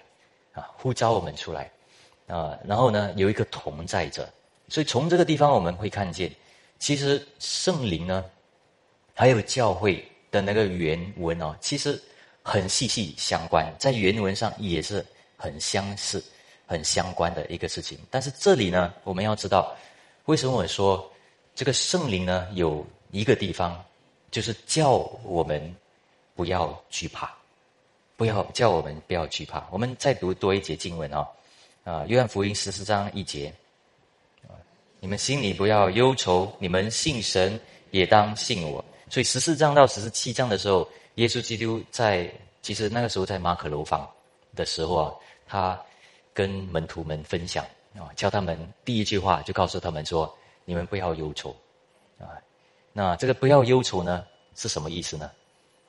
[0.53, 1.71] 啊，呼召我们出来，
[2.27, 4.29] 啊，然后呢有一个同在者，
[4.67, 6.31] 所以从这个地方我们会看见。
[6.77, 8.23] 其实圣灵呢，
[9.19, 10.01] 还有教会
[10.31, 12.01] 的那个原文哦，其实
[12.41, 15.05] 很息息相关，在原文上也是
[15.35, 16.23] 很相似、
[16.65, 17.99] 很相关的一个事情。
[18.09, 19.75] 但是这里呢，我们要知道，
[20.23, 21.11] 为什么我说
[21.53, 22.47] 这个圣灵呢？
[22.53, 23.83] 有一个地方，
[24.31, 24.91] 就是叫
[25.25, 25.75] 我们
[26.33, 27.29] 不要惧怕，
[28.15, 29.67] 不要叫我们不要惧怕。
[29.69, 31.27] 我们再读多一节经文哦，
[31.83, 33.53] 啊，约翰福音十四章一节。
[35.01, 37.59] 你们心里不要忧愁，你们信神
[37.91, 38.81] 也当信我。
[39.09, 44.07] 所以十四章到十七章的时候，耶稣基督在其实那个时候在马可楼房
[44.55, 45.15] 的时候啊，
[45.47, 45.81] 他
[46.33, 50.31] 跟门徒们分享啊，教他们第一句话就告诉他们说：
[50.63, 51.55] 你们不要忧愁
[52.19, 52.37] 啊。
[52.93, 55.31] 那这个不要忧愁呢是什么意思呢？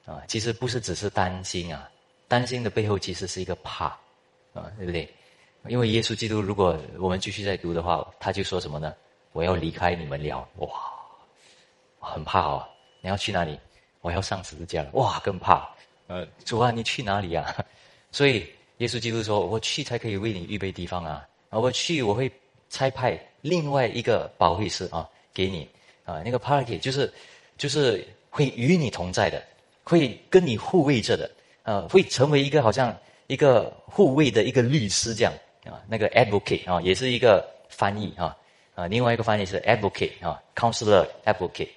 [0.06, 1.90] 啊，其实不是只是担心啊，
[2.26, 3.86] 担心的背后其实是一个怕
[4.54, 5.12] 啊，对不对？
[5.68, 8.94] 因为耶稣基督，如果我们继续在读的话，他就说什么呢？
[9.32, 10.68] 我要离开你们了，哇，
[11.98, 12.66] 很怕哦。
[13.00, 13.58] 你要去哪里？
[14.00, 15.68] 我要上十字架了，哇，更怕。
[16.06, 17.54] 呃，主啊，你去哪里啊？
[18.10, 18.46] 所以
[18.78, 21.28] 耶稣基督说：“我去才可以为你预备地方啊！
[21.50, 22.30] 啊，我去，我会
[22.68, 25.68] 差派另外一个保惠师啊，给你
[26.04, 27.12] 啊，那个 party 就是
[27.58, 29.42] 就是会与你同在的，
[29.84, 31.30] 会跟你护卫着的，
[31.62, 35.32] 呃，会成为一个好像一个护卫的一个律师这样。”
[35.66, 38.34] 啊，那个 advocate 啊，也是一个翻译啊，
[38.74, 41.68] 啊，另外一个翻译是 advocate 啊，counselor advocate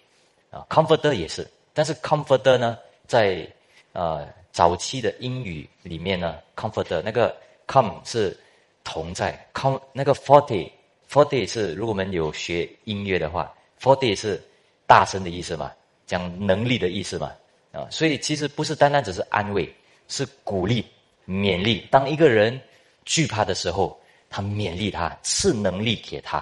[0.53, 3.47] 啊，comforter 也是，但是 comforter 呢，在
[3.93, 7.35] 呃早期的英语里面呢，comforter 那个
[7.67, 8.37] come 是
[8.83, 10.69] 同在，com 那个 forty
[11.09, 14.39] forty 是如果我们有学音乐的话，forty 是
[14.85, 15.71] 大声的意思嘛，
[16.05, 17.33] 讲能力的意思嘛，
[17.71, 19.67] 啊，所以其实不是单单只是安慰，
[20.07, 20.85] 是鼓励、
[21.27, 22.61] 勉励，当一个人。
[23.05, 26.41] 惧怕的时候，他勉励他，赐能力给他，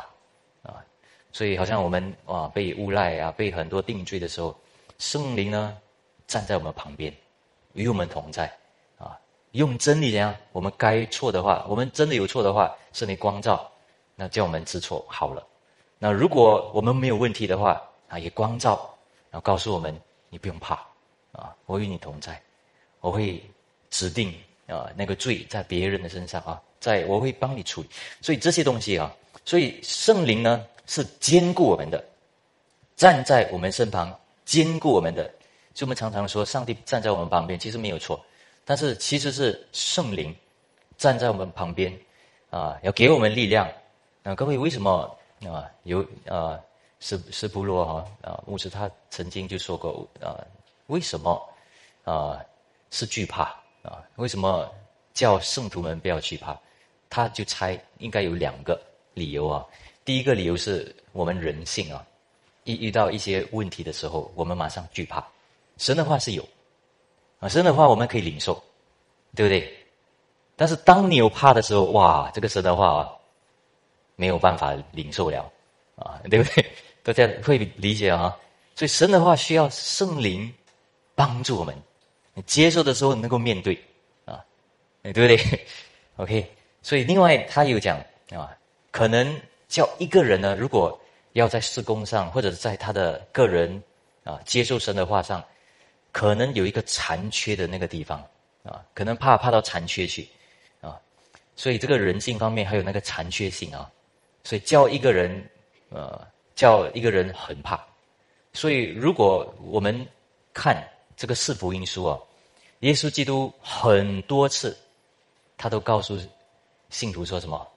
[1.31, 4.55] 所以好像我们啊被诬赖啊，被很多定罪的时候，
[4.99, 5.77] 圣灵呢
[6.27, 7.13] 站在我们旁边，
[7.73, 8.51] 与我们同在，
[8.97, 9.17] 啊，
[9.51, 10.35] 用真理怎样？
[10.51, 13.69] 我们该错的话，我们真的有错的话，圣灵光照，
[14.15, 15.45] 那叫我们知错好了。
[15.97, 18.89] 那如果我们没有问题的话，啊，也光照，
[19.29, 20.75] 然后告诉我们，你不用怕，
[21.31, 22.41] 啊，我与你同在，
[22.99, 23.43] 我会
[23.89, 24.33] 指定。
[24.67, 27.89] 啊，那个罪在别人的身上啊，在我会帮你处理，
[28.21, 29.13] 所以这些东西啊，
[29.43, 32.03] 所以圣灵呢是坚固我们的，
[32.95, 35.23] 站在我们身旁坚固我们的。
[35.73, 38.23] 所以我们常常说，上帝站在我们旁边，其实没有错，
[38.65, 40.35] 但是其实是圣灵
[40.97, 41.97] 站在我们旁边
[42.49, 43.71] 啊，要给我们力量。
[44.21, 45.71] 那各位为什么啊？
[45.83, 46.59] 有啊，
[46.99, 50.35] 斯斯普罗哈啊，牧师他曾经就说过啊，
[50.87, 51.49] 为什么
[52.03, 52.43] 啊
[52.89, 53.43] 是惧怕？
[53.81, 54.69] 啊，为什么
[55.13, 56.59] 叫圣徒们不要惧怕？
[57.09, 58.79] 他就猜应该有两个
[59.13, 59.65] 理由啊。
[60.03, 62.05] 第一个理由是我们人性啊，
[62.63, 65.25] 一遇到一些问题的时候，我们马上惧怕。
[65.77, 66.47] 神的话是有
[67.39, 68.61] 啊，神的话我们可以领受，
[69.35, 69.77] 对不对？
[70.55, 73.09] 但是当你有怕的时候，哇，这个神的话啊，
[74.15, 75.51] 没有办法领受了
[75.95, 76.65] 啊，对不对？
[77.03, 78.37] 大家会理解啊。
[78.75, 80.51] 所以神的话需要圣灵
[81.15, 81.75] 帮助我们。
[82.33, 83.77] 你接受的时候能够面对，
[84.25, 84.43] 啊，
[85.03, 85.65] 对不对？
[86.17, 87.97] OK，所以另外他有讲
[88.29, 88.55] 啊，
[88.91, 89.39] 可能
[89.71, 90.99] 叫一个人呢，如果
[91.31, 93.81] 要在施工上或者在他的个人
[94.25, 95.41] 啊接受神的话上，
[96.11, 98.19] 可能有一个残缺的那个地方
[98.63, 100.27] 啊，可能怕怕到残缺去
[100.81, 100.99] 啊，
[101.55, 103.89] 所以这个人性方面还有那个残缺性啊，
[104.43, 105.49] 所以叫一个人
[105.89, 106.19] 呃
[106.53, 107.79] 叫一个人很怕，
[108.53, 110.05] 所以如果我们
[110.53, 110.85] 看。
[111.17, 112.17] 这个四福音书啊，
[112.79, 114.75] 耶稣基督很多次，
[115.55, 116.17] 他都告诉
[116.89, 117.67] 信徒说什么：“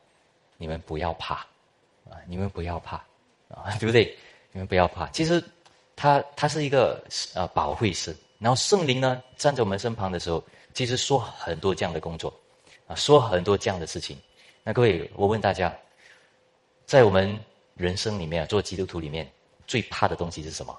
[0.56, 1.46] 你们不要怕，
[2.26, 2.96] 你们不要怕，
[3.48, 4.16] 啊，对不对？
[4.52, 5.42] 你们不要怕。”其实
[5.96, 7.02] 他他是一个
[7.34, 12.32] 呃保惠师，然后圣灵呢站在我们身旁的时候，其实说很多这样的工作，
[12.86, 14.16] 啊，说很多这样的事情。
[14.62, 15.74] 那各位，我问大家，
[16.86, 17.38] 在我们
[17.74, 19.30] 人生里面，做基督徒里面，
[19.66, 20.76] 最怕的东西是什么？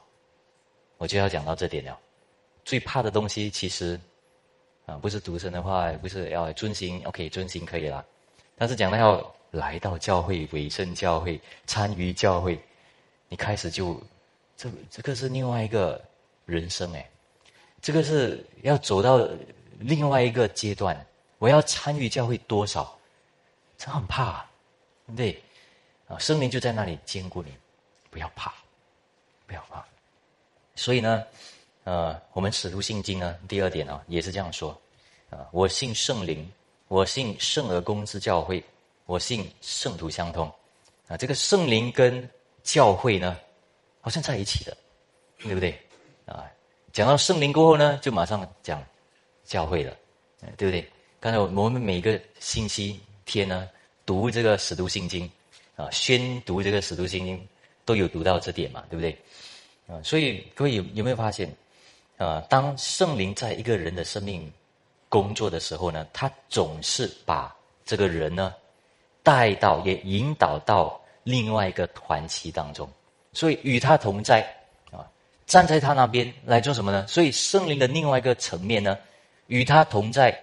[0.98, 2.00] 我就要讲到这点了。
[2.64, 4.00] 最怕的东西，其实
[4.86, 8.04] 啊，不是独身的话，不是要遵行，OK，遵行可以了。
[8.58, 12.60] 但是讲到要来到教会、委身教会、参与教会，
[13.30, 14.00] 你开始就。
[14.58, 16.02] 这这个是另外一个
[16.46, 17.10] 人生哎，
[17.82, 19.20] 这个是要走到
[19.80, 21.06] 另外一个阶段。
[21.40, 22.98] 我要参与教会多少？
[23.78, 24.46] 这很怕，
[25.08, 25.44] 对不对？
[26.08, 27.52] 啊，生灵就在那里坚固你，
[28.10, 28.54] 不要怕，
[29.46, 29.86] 不要怕。
[30.76, 31.26] 所以呢，
[31.84, 34.72] 呃，我们使徒信经呢，第二点啊，也是这样说
[35.32, 36.50] 啊，我信圣灵，
[36.88, 38.64] 我信圣而公之教会，
[39.06, 40.52] 我信圣徒相通
[41.08, 41.18] 啊。
[41.18, 42.28] 这个圣灵跟
[42.64, 43.38] 教会呢？
[44.02, 44.78] 好像在一起的，
[45.40, 45.76] 对不对？
[46.28, 46.46] 啊，
[46.94, 48.84] 讲到圣灵过后呢，就马上讲
[49.44, 49.96] 教会了，
[50.58, 50.88] 对不对？
[51.20, 53.68] 刚才我们每个星期天呢，
[54.06, 55.28] 读这个使徒信经
[55.76, 57.48] 啊，宣读这个使徒信经，
[57.84, 59.18] 都有读到这点嘛，对不对？
[59.88, 61.52] 啊，所以各位有有没有发现
[62.18, 62.40] 啊？
[62.48, 64.52] 当圣灵在一个人的生命
[65.10, 68.54] 工作的时候呢，他总是把这个人呢
[69.26, 72.88] 带到，也引导到另外一个团体当中。
[73.34, 74.42] 所以与他同在，
[74.92, 75.04] 啊，
[75.48, 77.06] 站在他那边来做什么呢？
[77.08, 78.98] 所以圣灵的另外一个层面呢，
[79.48, 80.40] 与他同在，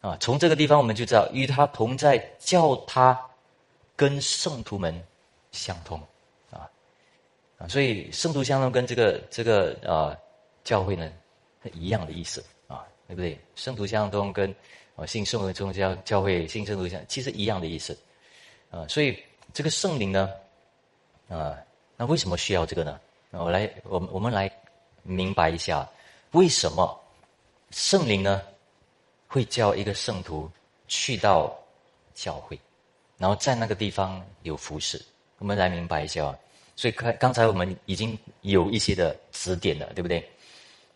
[0.00, 3.20] 啊，从这个地方我们就知道，与他同在，叫他
[3.96, 4.94] 跟圣徒们
[5.52, 6.00] 相通，
[6.50, 6.70] 啊，
[7.58, 10.16] 啊，所以圣徒相通跟这个这个啊
[10.64, 11.12] 教会呢
[11.74, 13.38] 一样的意思，啊，对不对？
[13.56, 14.54] 圣徒相通跟
[14.96, 17.94] 啊信圣徒宗教教会信圣徒相其实一样的意思，
[18.70, 20.30] 啊，所以这个圣灵呢，
[21.28, 21.58] 啊。
[21.96, 22.98] 那为什么需要这个呢？
[23.32, 24.50] 我来，我我们来
[25.02, 25.86] 明白一下，
[26.30, 26.98] 为什么
[27.72, 28.40] 圣灵呢
[29.28, 30.50] 会叫一个圣徒
[30.88, 31.54] 去到
[32.14, 32.58] 教会，
[33.18, 34.98] 然后在那个地方有服侍？
[35.38, 36.34] 我们来明白一下。
[36.74, 40.26] 所以刚刚才我们已经有一些的指点了，对不对？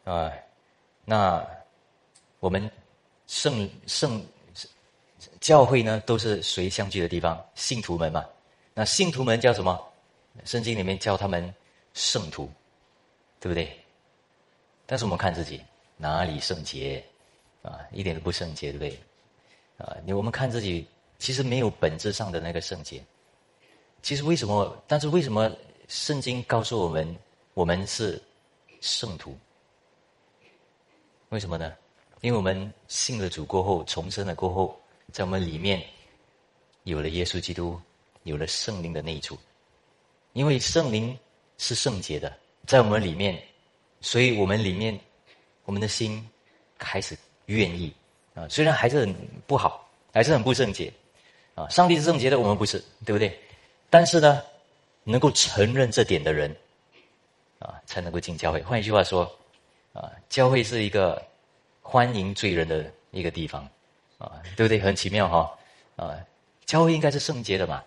[0.05, 0.33] 啊，
[1.05, 1.47] 那
[2.41, 2.71] 我们
[3.27, 4.25] 圣圣
[5.45, 7.39] 教会呢，都是谁相聚的地方？
[7.55, 8.25] 信徒们嘛。
[8.73, 9.79] 那信徒们叫什么？
[10.47, 11.55] 圣经里面教他们
[11.93, 12.51] 圣徒，
[13.39, 13.79] 对不对？
[14.87, 15.63] 但是我们看自己
[15.99, 17.05] 哪里圣洁
[17.61, 17.79] 啊？
[17.93, 18.99] 一点都不圣洁，对不对？
[19.87, 20.87] 啊，你我们看自己
[21.19, 23.05] 其实没有本质上的那个圣洁。
[24.01, 24.75] 其实为什么？
[24.87, 25.55] 但是为什么
[25.89, 27.17] 圣经告诉我们
[27.53, 28.19] 我们是
[28.81, 29.37] 圣徒？
[31.29, 31.71] 为什么呢？
[32.23, 34.81] 因为我们信了主过后，重生了过后，
[35.15, 35.81] 在我们里面
[36.83, 37.81] 有了耶稣基督，
[38.25, 39.39] 有了圣灵的内住。
[40.33, 41.17] 因为圣灵
[41.57, 43.41] 是圣洁的，在我们里面，
[44.01, 44.99] 所以我们里面，
[45.67, 46.29] 我们的心
[46.79, 47.95] 开始愿意
[48.35, 48.49] 啊。
[48.49, 49.15] 虽然还是很
[49.47, 50.93] 不好，还是很不圣洁
[51.55, 51.69] 啊。
[51.69, 53.41] 上帝是圣洁的，我们不是，对不对？
[53.89, 54.43] 但是呢，
[55.05, 56.53] 能够承认这点的人
[57.61, 58.61] 啊，才能够进教会。
[58.65, 59.23] 换一句话说
[59.93, 61.25] 啊，教会是一个
[61.83, 63.69] 欢迎罪人的一个地方
[64.19, 64.79] 啊，对不对？
[64.79, 65.59] 很奇妙哈
[65.97, 66.15] 啊，
[66.65, 67.83] 教会应该是圣洁的嘛。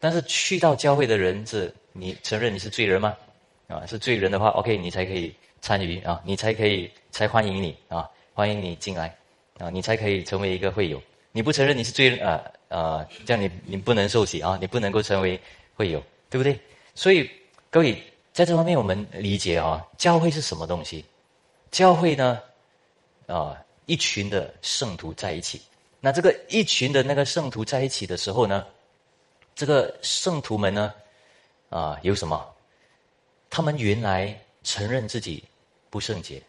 [0.00, 3.16] 但是去到教会的人是，你承认你是罪人吗？
[3.66, 9.14] 啊，是罪人的话，OK，你才可以参与啊，你才可以才欢迎你啊，欢迎你进来
[9.58, 11.02] 啊，你才可以成为一个会友。
[11.32, 15.38] 你不承认你是罪人啊啊，这样你你不能受洗啊，你不能够成为
[15.74, 16.58] 会友，对不对？
[16.94, 17.30] 所以
[17.70, 18.02] 各位
[18.32, 21.04] 在这方面我们理解啊，教会是什么东西？
[21.70, 22.40] 教会呢
[23.26, 23.54] 啊，
[23.88, 25.60] 一群的圣徒在一起。
[26.00, 28.64] 那这个一群的那个圣徒在一起的时候呢？
[29.56, 30.94] 这个圣徒们呢，
[31.68, 32.48] 啊，有什么？
[33.50, 35.42] 他们原来承认自己
[35.90, 36.40] 不圣洁，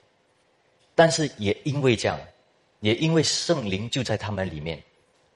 [0.94, 2.20] 但是也因为这样，
[2.82, 4.80] 也因为圣灵就在他们里面，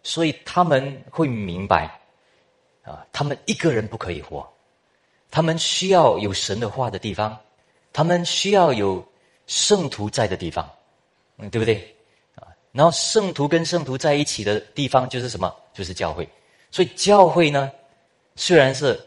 [0.04, 2.00] 所以他们会明白，
[2.84, 4.48] 啊，他们一个人不可以活，
[5.32, 7.36] 他们需要有神的话的地方，
[7.92, 9.04] 他们需要有
[9.48, 10.70] 圣徒在的地方，
[11.38, 11.93] 嗯，对不对？
[12.74, 15.56] 然后圣徒跟圣徒在一起的地方就是什么？
[15.74, 16.28] 就是教会。
[16.72, 17.72] 所以教会呢，
[18.36, 19.00] 虽然是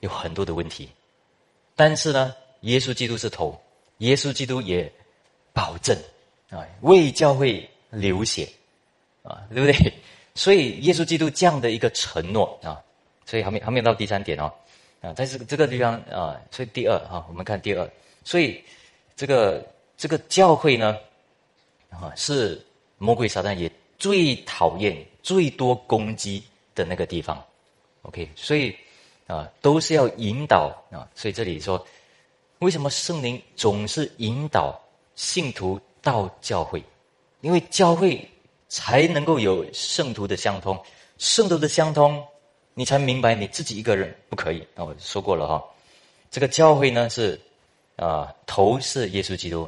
[0.00, 0.90] 有很多的问题，
[1.76, 3.58] 但是呢，耶稣基督是头，
[3.98, 4.92] 耶稣基督也
[5.52, 5.96] 保证
[6.50, 8.48] 啊，为教会流血
[9.22, 9.94] 啊，对不对？
[10.34, 12.82] 所以耶稣基督这样的一个承诺啊，
[13.24, 14.52] 所以还没还没有到第三点哦，
[15.00, 17.88] 啊，在这个这个地方啊，所以第二啊，我们看第二，
[18.24, 18.60] 所以
[19.14, 19.64] 这个
[19.96, 20.98] 这个教会呢，
[21.88, 22.65] 啊，是
[22.98, 26.42] 魔鬼撒旦也最讨厌、最多攻击。
[26.76, 27.42] 的那个地方
[28.02, 28.76] ，OK，所以
[29.26, 31.82] 啊，都是要引导啊，所以这里说，
[32.58, 34.78] 为什么圣灵总是引导
[35.14, 36.84] 信徒到教会？
[37.40, 38.30] 因为教会
[38.68, 40.78] 才能够有圣徒的相通，
[41.16, 42.22] 圣徒的相通，
[42.74, 44.62] 你才明白你自己一个人不可以。
[44.74, 45.64] 那我说过了哈，
[46.30, 47.40] 这个教会呢是
[47.96, 49.66] 啊头是耶稣基督，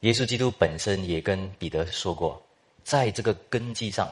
[0.00, 2.40] 耶稣基督本身也跟彼得说过，
[2.84, 4.08] 在这个根基上，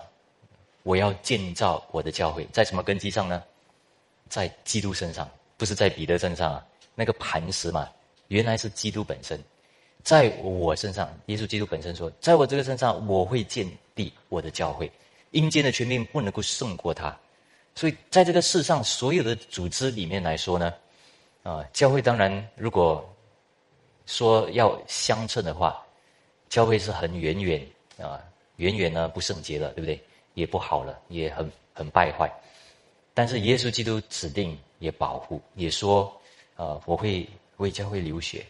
[0.83, 3.43] 我要建造我的教会，在什么根基上呢？
[4.29, 6.67] 在基督身上，不是在彼得身上啊。
[6.95, 7.89] 那个磐石嘛，
[8.29, 9.39] 原来是基督本身，
[10.03, 14.91] 在我身上，耶稣基督本身说，在我这个身上，我会建立我的教会，
[15.33, 17.17] 阴间的权柄不能够胜过他。
[17.75, 20.73] 所以，在这个世上所有的组织里面来说呢，
[21.43, 23.14] 啊，教会当然如果
[24.07, 25.85] 说要相称的话，
[26.49, 27.67] 教会是很远远
[27.99, 28.21] 啊，
[28.57, 30.01] 远远呢不圣洁了，对不对？
[30.35, 32.33] 也不好了，也很很败坏。
[33.13, 36.13] 但是耶稣基督指定也保护，也说。
[36.57, 36.81] 啊！
[36.87, 38.47] 我会为教会流血，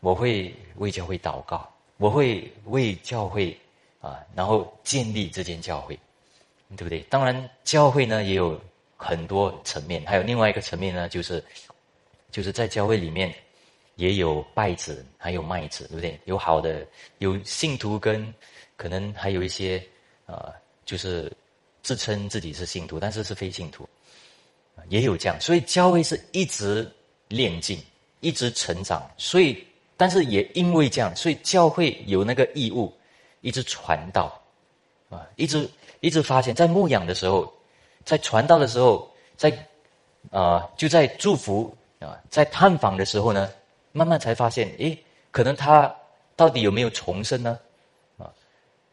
[0.00, 3.54] 我会为教会祷告，我会为教会
[4.00, 5.94] 啊，然后建立这间教会，
[6.74, 7.00] 对不对？
[7.10, 8.58] 当然，教会呢也有
[8.96, 11.44] 很多层面，还有另外一个层面呢，就是
[12.30, 13.30] 就是在教会里面
[13.96, 16.18] 也有败子，还有麦子，对不对？
[16.24, 16.86] 有好的，
[17.18, 18.32] 有信徒跟
[18.76, 19.82] 可能还有一些
[20.26, 20.52] 啊，
[20.84, 21.32] 就是
[21.82, 23.88] 自称自己是信徒，但是是非信徒，
[24.88, 25.40] 也有这样。
[25.40, 26.90] 所以教会是一直。
[27.28, 27.78] 练进，
[28.20, 32.92] 一直成长，所以，但是也因为这样，所以教会有那个义务，
[33.40, 34.38] 一直传道，
[35.08, 35.66] 啊，一直
[36.00, 37.50] 一直发现，在牧养的时候，
[38.04, 39.50] 在传道的时候，在
[40.30, 43.50] 啊，就在祝福啊，在探访的时候呢，
[43.92, 44.98] 慢慢才发现，诶，
[45.30, 45.94] 可能他
[46.34, 47.58] 到底有没有重生呢？
[48.18, 48.32] 啊，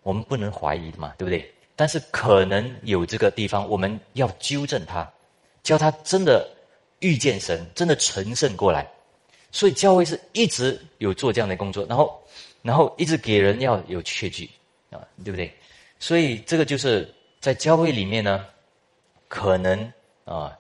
[0.04, 1.52] 我们不能怀疑的嘛，对不对？
[1.76, 5.12] 但是可能有这个地方，我们要纠正他，
[5.64, 6.48] 教他真的。
[7.02, 8.86] 遇见神，真的成圣过来，
[9.54, 12.22] 所以教会是一直有做这样的工作，然后，
[12.62, 14.50] 然后一直给人要有确据
[14.90, 15.50] 啊，对不对？
[15.98, 17.10] 所以这个就是
[17.40, 18.46] 在教会里面呢，
[19.30, 19.94] 可能
[20.26, 20.52] 啊，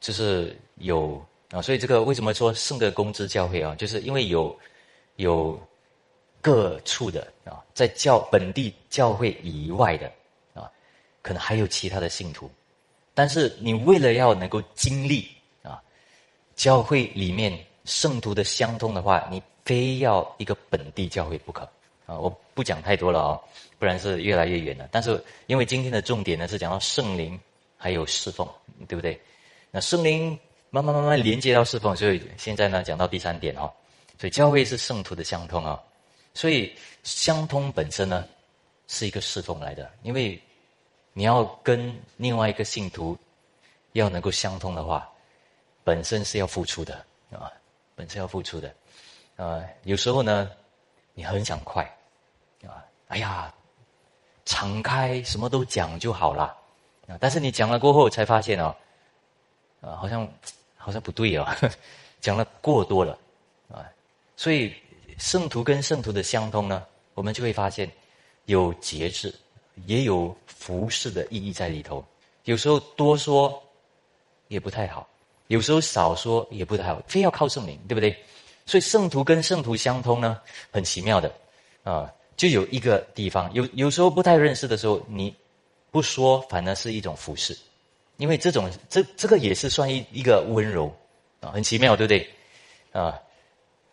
[0.00, 4.58] 就是有啊，所以这个为什么说圣的公之教会啊，就是因为有
[5.16, 5.60] 有
[6.40, 10.10] 各处的啊，在教本地教会以外的
[10.54, 10.68] 啊，
[11.22, 12.50] 可能还有其他的信徒，
[13.14, 15.28] 但是你为了要能够经历
[15.62, 15.80] 啊。
[16.56, 21.62] 教会里面圣徒的相通的话，你非要一个本地教会不可
[22.06, 22.18] 啊！
[22.18, 23.40] 我不讲太多了哦，
[23.78, 24.88] 不然是越来越远了。
[24.90, 27.38] 但是因为今天的重点呢是讲到圣灵
[27.76, 28.48] 还有侍奉，
[28.88, 29.20] 对不对？
[29.70, 30.38] 那圣灵
[30.72, 33.72] 慢慢慢慢连接到侍奉，所以现在呢讲到第三点哦，
[34.18, 35.80] 所以教会是圣徒的相通啊，
[36.34, 38.26] 所以相通本身呢
[38.88, 40.42] 是一个侍奉来的，因为
[41.12, 43.16] 你要跟另外一个信徒
[43.92, 45.08] 要能够相通的话。
[45.84, 46.94] 本身是要付出的
[47.32, 47.50] 啊，
[47.96, 48.72] 本身要付出的，
[49.34, 50.48] 啊，有时候呢，
[51.12, 51.82] 你很想快，
[52.64, 53.52] 啊，哎呀，
[54.44, 56.56] 敞开什么都讲就好了，
[57.08, 58.72] 啊，但是你讲了过后才发现哦，
[59.80, 60.24] 啊，好像
[60.82, 61.46] 好像不对哦，
[62.20, 63.16] 讲了过多了，
[63.70, 63.86] 啊，
[64.36, 64.74] 所以
[65.18, 67.90] 圣徒跟圣徒的相通呢，我们就会发现
[68.46, 69.32] 有节制，
[69.86, 72.04] 也有服侍的意义在里头，
[72.44, 73.62] 有时候多说
[74.48, 75.08] 也不太好。
[75.48, 78.16] 有时候少说也不太好，非要靠圣灵，对不对？
[78.64, 80.40] 所以圣徒跟圣徒相通呢，
[80.70, 81.30] 很奇妙的，
[81.82, 85.34] 啊，就有一个地方，有有时候不太认识的时候，你
[85.90, 87.54] 不说，反而是一种服侍，
[88.22, 90.94] 因为这种这这个也是算一一个温柔
[91.40, 92.30] 啊，很奇妙，对不对？
[92.92, 93.20] 啊，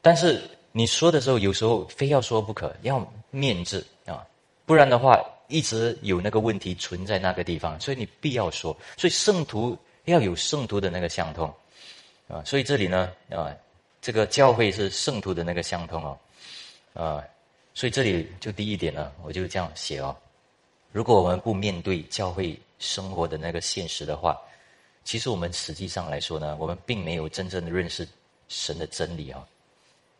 [0.01, 0.39] 但是
[0.71, 4.23] 你说的时候，有时候非要说不可，要面子啊，
[4.67, 9.75] 不然的话，一直有那个问题存在那个地方，所以你必要说，所以圣徒。
[10.05, 11.53] 要有圣徒的那个相通，
[12.27, 13.53] 啊，所以这里呢，啊，
[14.01, 16.17] 这个教会是圣徒的那个相通哦，
[16.95, 17.23] 啊，
[17.75, 20.15] 所以这里就第一点呢，我就这样写哦。
[20.91, 24.39] 如果我们不面对教会生活的那个现实的话，
[25.03, 28.07] 其实我们实际上来说呢，我们并没有真正的认识
[28.47, 29.47] 神的真理啊，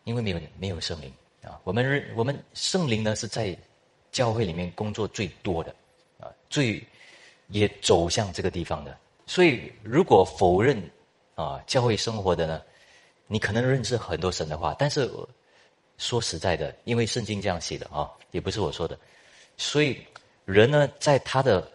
[0.03, 1.11] 因为没有没有圣灵
[1.43, 3.57] 啊，我们认我们圣灵呢是在
[4.11, 5.73] 教会里面工作最多的
[6.19, 6.83] 啊，最
[7.47, 8.97] 也走向这个地方的。
[9.25, 10.81] 所以，如果否认
[11.35, 12.61] 啊教会生活的呢，
[13.27, 15.09] 你可能认识很多神的话，但是
[15.97, 18.97] 说实在的，因为圣经这样写的啊，也不是我说的，
[19.55, 19.97] 所以
[20.45, 21.71] 人呢，在他的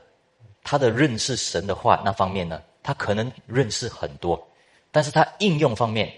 [0.65, 4.45] 他的认识神的话那方面呢，他可能认识很多，
[4.91, 6.13] 但是他应用方面，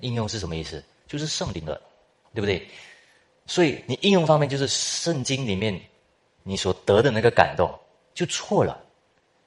[0.00, 0.84] 应用是什么意思？
[1.06, 1.80] 就是圣灵的，
[2.34, 2.68] 对不对？
[3.46, 5.80] 所以你应用方面就是圣经里面
[6.42, 7.72] 你所得的那个感动
[8.12, 8.78] 就错了。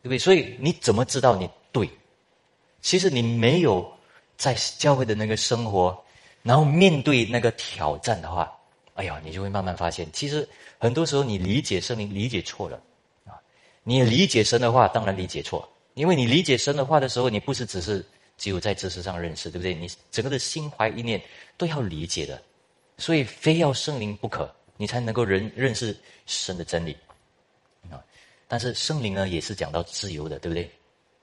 [0.02, 0.20] 对不对？
[0.20, 1.90] 所以你怎么知道你对？
[2.80, 3.92] 其实你没有
[4.38, 6.00] 在教会的那个生活，
[6.44, 8.56] 然后面对那个挑战的话，
[8.94, 10.48] 哎呀，你就会慢慢发现，其实
[10.78, 12.80] 很多时候你理解圣灵理解错了！
[13.86, 18.06] 你理解神的话，当然理解错，因为你理解神的话的时候，你不是只是
[18.38, 19.74] 只有在知识上认识，对不对？
[19.74, 21.22] 你整个的心怀意念
[21.56, 22.42] 都要理解的，
[22.98, 26.98] 所以非要圣灵不可，你才能够认认识神的真理
[27.90, 28.04] 啊！
[28.48, 30.70] 但是圣灵呢，也是讲到自由的，对不对？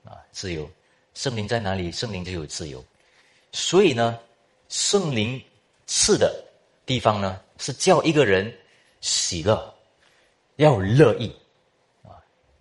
[0.04, 0.66] 啊，自由，
[1.12, 2.82] 圣灵在哪里，圣灵就有自由，
[3.52, 4.18] 所以呢。
[4.74, 5.38] 圣灵
[5.86, 6.42] 赐的
[6.86, 8.50] 地方呢，是叫一个人
[9.02, 9.74] 喜乐，
[10.56, 11.30] 要乐意，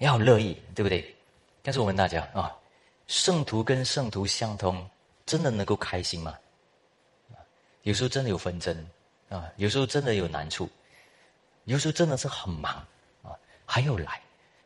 [0.01, 1.15] 要乐意，对不对？
[1.61, 2.51] 但是我问大家啊，
[3.07, 4.87] 圣徒跟圣徒相通，
[5.25, 6.35] 真的能够开心吗？
[7.83, 8.75] 有时候真的有纷争
[9.29, 10.67] 啊，有时候真的有难处，
[11.65, 12.73] 有时候真的是很忙
[13.23, 13.29] 啊，
[13.65, 14.19] 还要来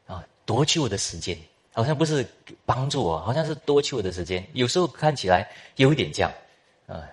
[0.08, 1.38] 啊，夺取我的时间，
[1.74, 2.26] 好像不是
[2.66, 4.46] 帮助我，好像是夺取我的时间。
[4.54, 6.32] 有时候看起来有一点这样
[6.88, 7.04] 啊。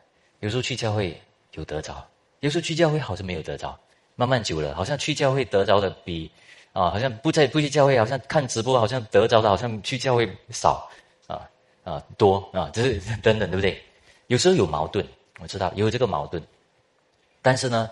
[0.41, 1.20] 有时候去教会
[1.53, 2.05] 有得着，
[2.41, 3.79] 有时候去教会好像没有得着。
[4.14, 6.31] 慢慢久了，好像去教会得着的比
[6.73, 10.91] 啊，好像不在不去教会，好像看直播，好像得着的好像去教会少
[11.27, 11.49] 啊
[11.85, 13.83] 啊多啊，这是等等，对不对？
[14.29, 15.07] 有时候有矛盾，
[15.41, 16.43] 我知道有这个矛盾，
[17.43, 17.91] 但是呢，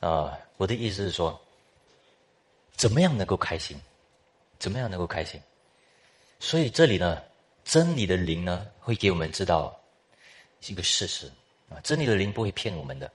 [0.00, 1.40] 呃，我的意思是说，
[2.76, 3.80] 怎么样能够开心？
[4.58, 5.40] 怎么样能够开心？
[6.40, 7.22] 所以这里呢，
[7.64, 9.74] 真理的灵呢，会给我们知道
[10.66, 11.30] 一个事实。
[11.70, 13.10] 啊，真理的灵不会骗我们的。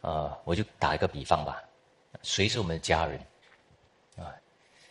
[0.00, 1.62] 啊，我就打一个比方吧，
[2.26, 3.20] 谁是我们的家人？
[4.16, 4.34] 啊，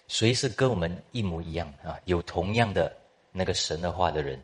[0.08, 2.00] 谁是跟我们一模一样啊？
[2.06, 2.96] 有同样的
[3.34, 4.42] 那个神的话的人，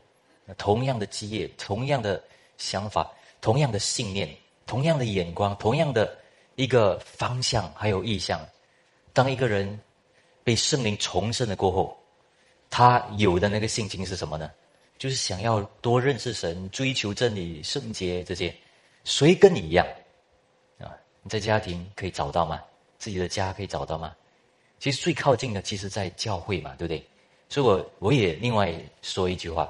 [0.58, 2.22] 同样的基业，同样的
[2.58, 4.28] 想法，同样的信念，
[4.66, 6.20] 同样的眼光，同样的
[6.56, 8.46] 一个方向，还有意向。
[9.14, 9.80] 当一个人
[10.44, 11.98] 被圣灵重生了过后，
[12.70, 14.52] 他有的那个性情是什么呢？
[14.98, 18.54] 就是想要多认识神，追求真理、圣洁这些，
[19.06, 19.88] 谁跟你一样？
[20.78, 20.92] 啊，
[21.24, 22.62] 你在家庭可以找到吗？
[23.02, 24.16] 自己的家可以找到吗？
[24.78, 27.04] 其实最靠近的，其实在教会嘛，对不对？
[27.50, 28.72] 所以我我也另外
[29.02, 29.68] 说一句话：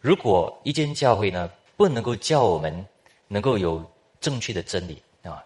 [0.00, 2.86] 如果一间教会呢，不能够叫我们
[3.28, 3.84] 能够有
[4.18, 5.44] 正确的真理啊，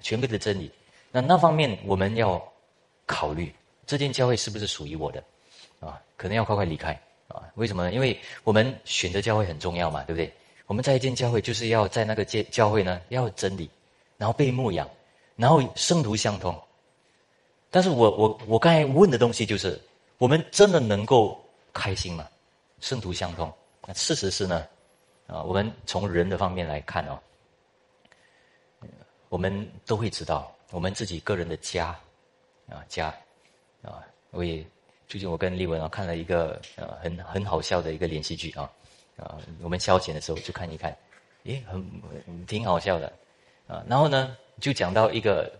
[0.00, 0.68] 全部的真理，
[1.12, 2.42] 那那方面我们要
[3.06, 3.54] 考虑，
[3.86, 5.22] 这间教会是不是属于我的？
[5.78, 6.92] 啊，可能要快快离开。
[7.28, 7.92] 啊，为什么呢？
[7.92, 10.32] 因为我们选择教会很重要嘛，对不对？
[10.66, 13.70] 我们在一间教会，就是要在那个教教会呢，要真理，
[14.16, 14.88] 然后被牧养，
[15.38, 16.54] 然后生徒相通。
[17.70, 19.80] 但是我我我刚才问的东西就是，
[20.18, 21.38] 我们真的能够
[21.72, 22.28] 开心吗？
[22.80, 23.50] 生徒相通？
[23.86, 24.66] 那事实是呢，
[25.26, 27.18] 啊，我们从人的方面来看哦，
[29.30, 31.98] 我们都会知道，我们自己个人的家，
[32.68, 33.14] 啊家，
[33.82, 34.62] 啊我也。
[35.06, 38.70] 最近我跟丽文啊看了一个呃很很好笑的一个连续剧啊，
[39.16, 40.94] 啊我们消遣的时候就看一看，
[41.44, 43.10] 诶很挺好笑的，
[43.66, 45.50] 啊然后呢就讲到一个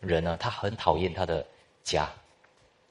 [0.00, 1.46] 人呢他很讨厌他的
[1.82, 2.04] 家，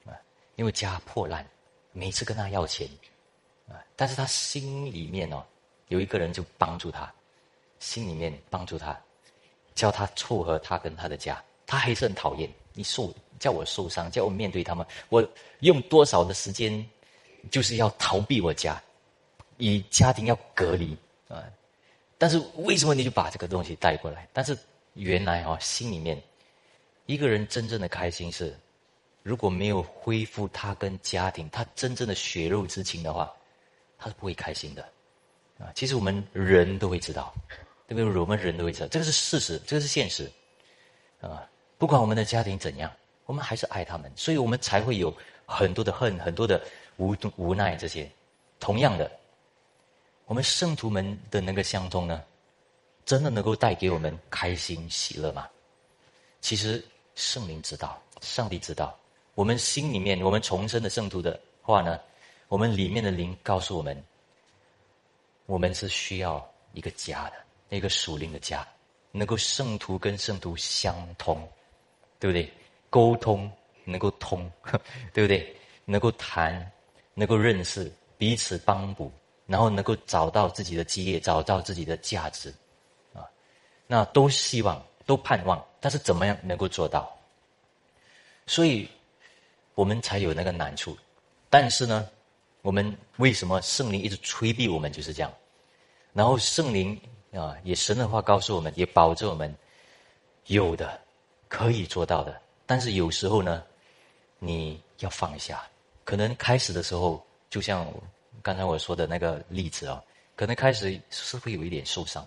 [0.04, 0.12] 啊
[0.56, 1.46] 因为家破烂，
[1.92, 2.88] 每次跟他要钱，
[3.68, 5.44] 啊但是他心里面哦
[5.88, 7.12] 有一个人就帮助他，
[7.78, 8.98] 心里面帮助他，
[9.74, 13.12] 叫他撮合他跟他的家，他还是很讨厌你受。
[13.38, 15.22] 叫我受伤，叫我面对他们，我
[15.58, 16.82] 用多少的时间，
[17.50, 18.82] 就是要逃避我家，
[19.58, 20.96] 与家庭要隔离
[21.28, 21.44] 啊！
[22.16, 24.26] 但是为什么你就把这个东西带过来？
[24.32, 24.56] 但是
[24.96, 26.20] 原来啊，心里面
[27.06, 28.58] 一个人真正的开心是，
[29.22, 33.32] 如果没有恢复他跟家庭他真正的血肉之情的话，
[33.96, 34.82] 他是不会开心的
[35.58, 35.70] 啊！
[35.74, 37.32] 其实我们人都会知道，
[37.86, 38.20] 对不对？
[38.20, 40.30] 我们人都会知道，这个是事实，这个是现实
[41.20, 41.48] 啊！
[41.78, 42.90] 不管我们的家庭怎样。
[43.26, 45.12] 我们还是爱他们，所以我们才会有
[45.46, 46.64] 很多的恨，很多的
[46.96, 48.08] 无无奈这些。
[48.60, 49.10] 同样的，
[50.26, 52.22] 我们圣徒们的那个相通呢，
[53.06, 55.48] 真的能够带给我们开心喜乐吗？
[56.40, 56.84] 其实
[57.14, 58.98] 圣灵知道，上帝知道，
[59.34, 62.00] 我们心里面，我们重生的圣徒的话呢，
[62.48, 64.04] 我们里面的灵告诉我们，
[65.46, 68.66] 我们是需要一个家的，一个属灵的家，
[69.12, 71.48] 能够圣徒跟圣徒相通，
[72.18, 72.52] 对不对？
[72.90, 73.50] 沟通
[73.84, 74.50] 能够通，
[75.14, 75.56] 对不对？
[75.84, 76.72] 能够谈，
[77.14, 79.12] 能够认识，彼此帮补，
[79.46, 82.52] 然后能够找到自己的基业，找到自己的价值，
[83.86, 87.12] 那都希望，都盼望，但是怎么样能够做到？
[88.46, 88.88] 所以，
[89.74, 90.96] 我们才有那个难处。
[91.48, 92.08] 但是呢，
[92.62, 95.32] 我们为什么圣灵一直催逼我们就是这样？
[96.12, 97.00] 然后圣灵
[97.32, 99.54] 啊，也神的话告诉我们，也保证我们
[100.46, 101.00] 有的
[101.48, 102.40] 可以做到的。
[102.66, 103.62] 但是有时候呢，
[104.38, 105.62] 你要放下。
[106.04, 107.86] 可能开始的时候，就像
[108.42, 110.02] 刚才我说的那个例子啊，
[110.34, 112.26] 可能开始是会有一点受伤，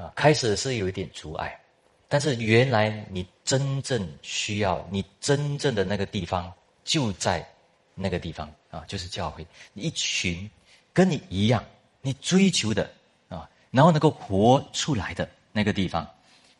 [0.00, 1.60] 啊，开始是有一点阻碍，
[2.08, 6.50] 但是原来你真正需要，你真正的那个地方
[6.84, 7.46] 就在
[7.94, 10.50] 那个地方啊，就是教会，一群
[10.94, 11.62] 跟你一样，
[12.00, 12.90] 你追求的
[13.28, 16.08] 啊，然后能够活出来的那个地方。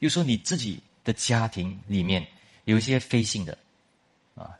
[0.01, 2.27] 又说你自己的家庭里面
[2.65, 3.57] 有一些非信的
[4.35, 4.55] 啊，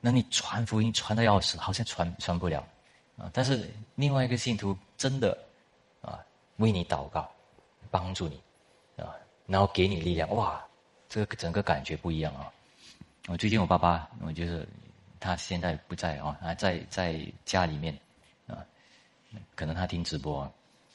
[0.00, 2.66] 那你传福音传的要死，好像传传不了
[3.16, 3.30] 啊。
[3.32, 5.38] 但是另外一个信徒真的
[6.00, 6.18] 啊，
[6.56, 7.30] 为你祷告。
[7.92, 8.40] 帮助你，
[8.96, 9.14] 啊，
[9.46, 10.64] 然后给你力量，哇，
[11.10, 12.50] 这个整个感觉不一样啊！
[13.28, 14.66] 我最近我爸爸，我就是
[15.20, 17.94] 他现在不在啊，还在在家里面
[18.46, 18.64] 啊，
[19.54, 20.40] 可能他听直播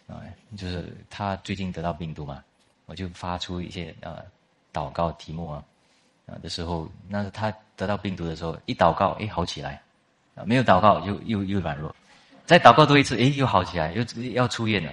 [0.08, 0.20] 啊，
[0.58, 2.43] 就是他最近得到病毒嘛，
[2.88, 4.26] 我就发出一些呃
[4.74, 5.64] 祷告题目啊
[6.26, 9.80] 啊的时候，那他得到病毒的时候，一祷告哎好起来，
[10.34, 11.95] 啊没有祷告又又又软弱，
[12.43, 14.91] 再祷告多一次哎又好起来，又要出院了。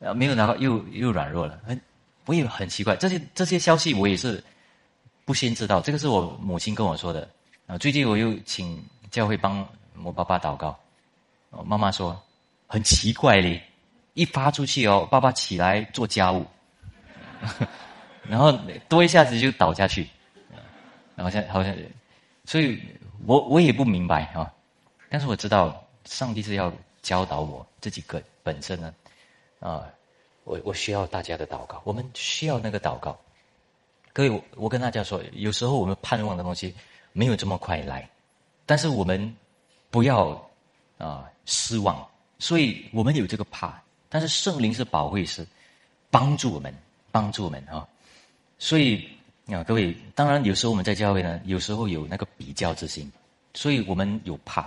[0.00, 1.58] 啊，没有拿到，又又软弱了。
[1.64, 1.80] 很，
[2.26, 4.42] 我也很奇怪，这些这些消息我也是
[5.24, 5.80] 不先知道。
[5.80, 7.28] 这个是我母亲跟我说的。
[7.66, 8.80] 啊，最近我又请
[9.10, 9.66] 教会帮
[10.02, 10.78] 我爸爸祷告。
[11.64, 12.20] 妈妈说
[12.66, 13.62] 很奇怪嘞，
[14.12, 16.44] 一发出去哦，爸爸起来做家务，
[18.28, 18.52] 然后
[18.88, 20.06] 多一下子就倒下去，
[21.16, 21.74] 好像好像，
[22.44, 22.78] 所以
[23.24, 24.52] 我我也不明白啊。
[25.08, 26.70] 但是我知道，上帝是要
[27.00, 28.92] 教导我这几个本身呢。
[29.66, 29.92] 啊，
[30.44, 33.18] 我我需要大家的祷告，我们需要那个祷告。
[34.12, 36.72] 各位，我我跟大家说，有时候我们盼望的东西
[37.12, 38.08] 没有这么快来，
[38.64, 39.36] 但是我们
[39.90, 40.40] 不要
[40.98, 42.06] 啊失望。
[42.38, 45.44] 所以我们有这个怕，但是圣灵是保卫师，
[46.12, 46.72] 帮助我们，
[47.10, 47.84] 帮助我们啊。
[48.60, 49.08] 所以
[49.46, 53.10] 啊，各位，当然有时候我们在教会呢，有时候有那个比较之心，
[53.54, 54.60] 所以我们有怕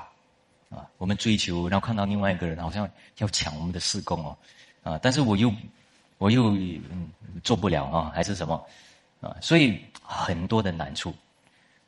[0.70, 2.90] 啊，我们追求，然后看到另外一个人好像
[3.20, 4.36] 要抢我们的事工哦。
[4.84, 4.98] 啊！
[5.02, 5.52] 但是我又，
[6.18, 6.56] 我又
[7.44, 8.66] 做不了啊，还是什么
[9.20, 9.36] 啊？
[9.42, 11.14] 所以很多的难处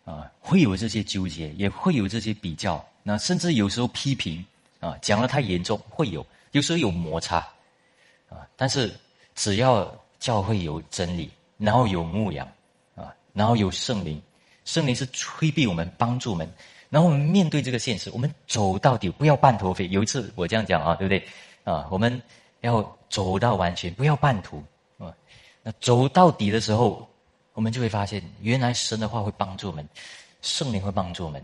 [0.04, 4.46] 啊，会有这些纠结，也会有这些比较，那甚至有时候批评
[4.80, 7.38] 啊，讲的太严重，会有有时候有摩擦
[8.30, 8.46] 啊。
[8.58, 8.94] 但是
[9.36, 12.46] 只要教会有真理，然后有牧羊
[12.96, 14.22] 啊，然后有圣灵，
[14.66, 16.48] 圣灵是催逼我们，帮助我们，
[16.90, 19.88] 然后我们面对这个现实，我们走到底，不要半途废。
[19.88, 21.26] 有一次我这样讲啊，对不对
[21.64, 21.88] 啊？
[21.90, 22.22] 我们。
[22.62, 24.64] 要走到完全，不要半途
[24.98, 25.14] 啊！
[25.62, 27.08] 那走到底的时候，
[27.54, 29.88] 我们就会发现，原来神的话会帮助我们，
[30.42, 31.44] 圣灵会帮助我们。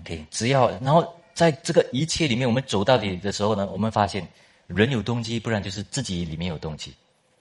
[0.00, 4.26] OK，只要然后在这个一切里面，我们走到底的时候呢，我们发现
[4.66, 6.94] 人有动机，不然就是自己里面有动机。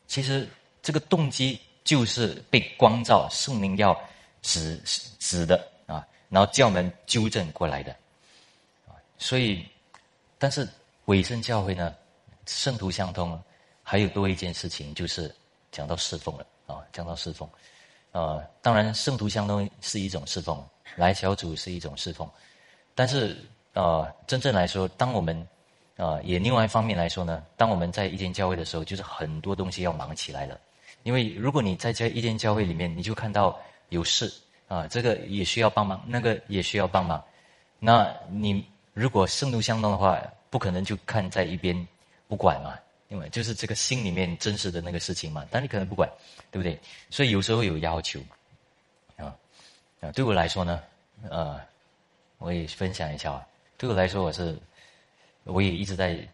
[0.05, 0.47] 其实
[0.81, 3.97] 这个动机就是被光照，圣灵要
[4.41, 4.77] 指
[5.19, 7.95] 指的啊，然后叫我们纠正过来的。
[9.17, 9.63] 所以，
[10.37, 10.67] 但是
[11.05, 11.95] 尾声教会呢？
[12.45, 13.41] 圣徒相通，
[13.83, 15.33] 还有多一件事情，就是
[15.71, 17.49] 讲到侍奉了啊，讲到侍奉，
[18.11, 20.63] 呃，当然圣徒相通是一种侍奉，
[20.95, 22.29] 来小组是一种侍奉，
[22.95, 23.37] 但是
[23.73, 25.47] 呃，真正来说，当我们
[25.97, 30.59] 啊，也另外一方面来说呢，当我们在一间教会的时候，就是很多东西要忙起来了，
[31.03, 33.57] 因为如果你在这一间教会里面，你就看到
[33.89, 34.33] 有事
[34.67, 37.23] 啊，这个也需要帮忙，那个也需要帮忙，
[37.79, 41.87] 那你如果圣徒相通的话，不可能就看在一边。
[42.32, 42.79] 不管嘛，
[43.09, 46.09] 因为就是这个心里面真实的那个事情嘛，但你可能不管，
[46.49, 46.79] 对不对？
[47.09, 48.21] 所以有时候有要求，
[49.17, 49.36] 啊
[49.99, 50.82] 啊，对我来说呢，
[51.29, 51.59] 呃，
[52.38, 53.45] 我也分享一下啊。
[53.77, 54.57] 对我来说，我是
[55.43, 56.25] 我也一直在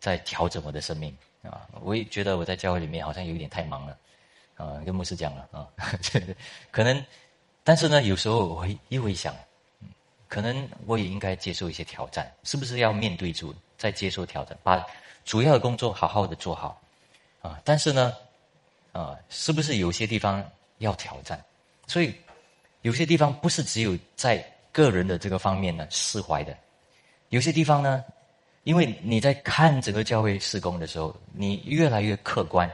[0.00, 1.64] 在调整我的生命啊。
[1.80, 3.96] 我也觉得我在教会里面好像有一点太忙了
[4.56, 5.70] 啊，跟牧师讲了啊，
[6.72, 7.06] 可能，
[7.62, 9.32] 但是呢，有时候我会又会想，
[10.26, 14.84] 可能我也应该接受一些挑战，是不是要面对住，再接受挑战，把。
[15.30, 16.82] 主要的工作好好的做好，
[17.40, 18.12] 啊，但是呢，
[18.90, 20.44] 啊，是不是有些地方
[20.78, 21.40] 要挑战？
[21.86, 22.12] 所以
[22.82, 26.58] 有些地方不是只有在个人的这个方面呢释怀的，
[27.28, 28.04] 有些地方呢，
[28.64, 32.68] 因为你在看整个教会施工的时候，你越来越客观，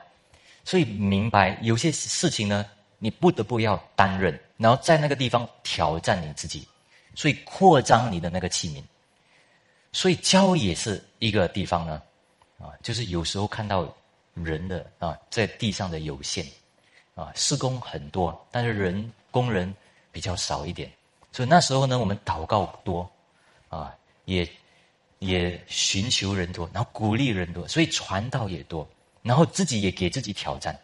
[0.64, 2.64] 所以明白有些事情呢，
[2.98, 6.66] 你不得不要担任，然后在那个地方挑战你自己，
[7.14, 8.82] 所以扩张你的那个器皿，
[9.92, 12.00] 所以教也是一个地方呢。
[12.58, 13.86] 啊，就是有时候看到
[14.34, 16.44] 人的啊，在地上的有限，
[17.14, 19.74] 啊，施工很多，但是人工人
[20.10, 20.90] 比较少一点，
[21.32, 23.10] 所以那时候呢，我们祷告多，
[23.68, 23.94] 啊，
[24.24, 24.48] 也
[25.18, 28.88] 也寻求人多，然后鼓励人多，所以传道也多，
[29.22, 30.78] 然后自己也给自己挑战，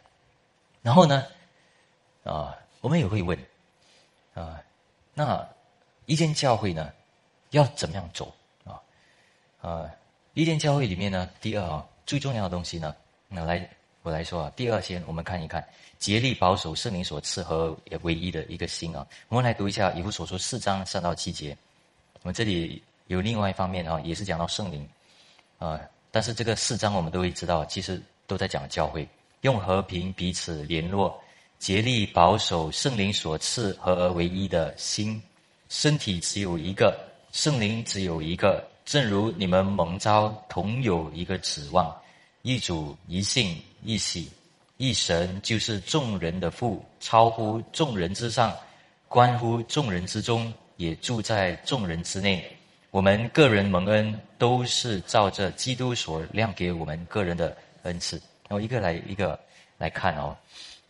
[0.82, 1.26] 然后呢，
[2.24, 3.38] 啊，我们也会问，
[4.34, 4.60] 啊，
[5.14, 5.48] 那
[6.06, 6.92] 一间教会呢，
[7.50, 8.80] 要怎么样走啊，
[9.60, 9.90] 啊？
[10.34, 12.94] 一间教会里面呢，第二啊，最重要的东西呢，
[13.28, 13.68] 那来
[14.02, 15.62] 我来说啊，第二先我们看一看，
[15.98, 19.06] 竭力保守圣灵所赐和唯一的一个心啊。
[19.28, 21.54] 我们来读一下以弗所说四章三到七节。
[22.22, 24.88] 我们这里有另外一方面啊，也是讲到圣灵
[25.58, 25.78] 啊，
[26.10, 29.06] 但是这个四章我们都会知道，其实都在讲教会，
[29.42, 31.14] 用和平彼此联络，
[31.58, 35.22] 竭力保守圣灵所赐和而唯一的心。
[35.68, 36.98] 身体只有一个，
[37.32, 41.92] 圣灵只有一个，正如你们蒙召同有一个指望，
[42.42, 44.30] 一主一信一喜
[44.76, 48.54] 一神，就是众人的父，超乎众人之上，
[49.08, 50.52] 关乎众人之中。
[50.78, 52.44] 也住在众人之内，
[52.90, 58.16] 我们个人蒙恩都是照着基督所亮给我们个人的恩赐。
[58.48, 59.38] 然后一个来一个
[59.78, 60.36] 来看哦，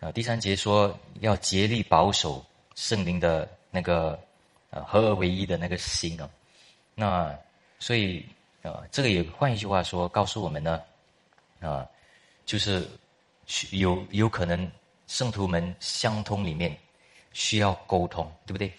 [0.00, 2.42] 啊，第三节说要竭力保守
[2.74, 4.18] 圣灵的那个
[4.72, 6.28] 呃合而为一的那个心哦。
[6.96, 7.32] 那
[7.78, 8.26] 所以
[8.62, 10.82] 呃，这个也换一句话说，告诉我们呢，
[11.60, 11.86] 啊，
[12.44, 12.86] 就是
[13.70, 14.68] 有有可能
[15.06, 16.76] 圣徒们相通里面
[17.32, 18.72] 需要沟通，对不对？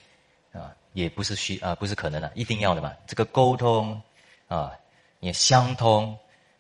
[0.51, 0.75] 啊。
[0.93, 2.93] 也不是需啊，不是可能的，一定要的嘛。
[3.07, 3.99] 这个沟通
[4.47, 4.71] 啊，
[5.21, 6.15] 也相通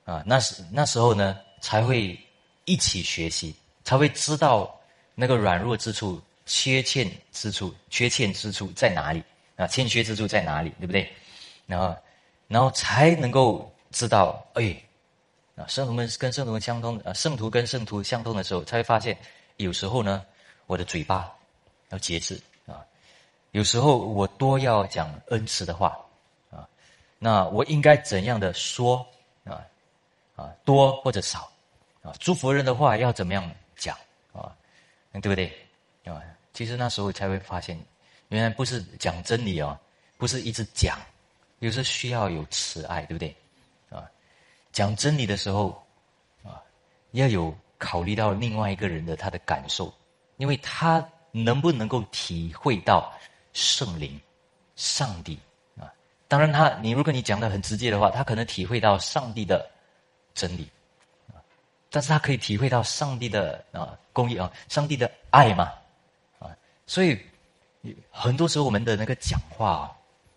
[0.05, 2.19] 啊，那时那时候呢，才会
[2.65, 4.75] 一起学习，才会知道
[5.13, 9.23] 那个软弱之处、缺欠之处、缺欠之处在哪里
[9.55, 11.11] 啊，欠缺之处在哪里，对不对？
[11.65, 11.95] 然后，
[12.47, 14.75] 然后才能够知道，哎，
[15.55, 19.17] 啊，圣徒们跟圣徒们相通啊，圣徒跟圣徒相通的时候，才会发现，
[19.57, 20.25] 有时候呢，
[20.67, 21.31] 我的嘴巴
[21.89, 22.83] 要节制啊。
[23.51, 25.97] 有时候我多要讲恩慈的话，
[26.51, 26.67] 啊，
[27.19, 29.05] 那我应该怎样的说
[29.45, 29.63] 啊？
[30.35, 31.51] 啊，多或者少，
[32.01, 33.95] 啊，祝福人的话要怎么样讲
[34.33, 34.53] 啊？
[35.21, 35.45] 对不对？
[36.05, 36.19] 啊，
[36.53, 37.79] 其实那时候才会发现，
[38.29, 39.77] 原来不是讲真理哦，
[40.17, 40.97] 不是一直讲，
[41.59, 43.35] 有时需要有慈爱，对不对？
[43.89, 44.09] 啊，
[44.71, 45.83] 讲真理的时候，
[46.43, 46.61] 啊，
[47.11, 49.93] 要有考虑到另外一个人的他的感受，
[50.37, 53.13] 因为他能不能够体会到。
[53.55, 54.19] 圣灵，
[54.75, 55.37] 上帝
[55.79, 55.85] 啊！
[56.27, 59.69] 当然，他你如果你讲的很直接的话，他可能体会到上帝的
[60.33, 60.67] 真理，
[61.91, 65.71] 但是他可以体会到上帝的啊公义啊，上帝的爱嘛，
[66.93, 67.17] 所以
[68.11, 69.91] 很多时候我们的那个讲话，啊，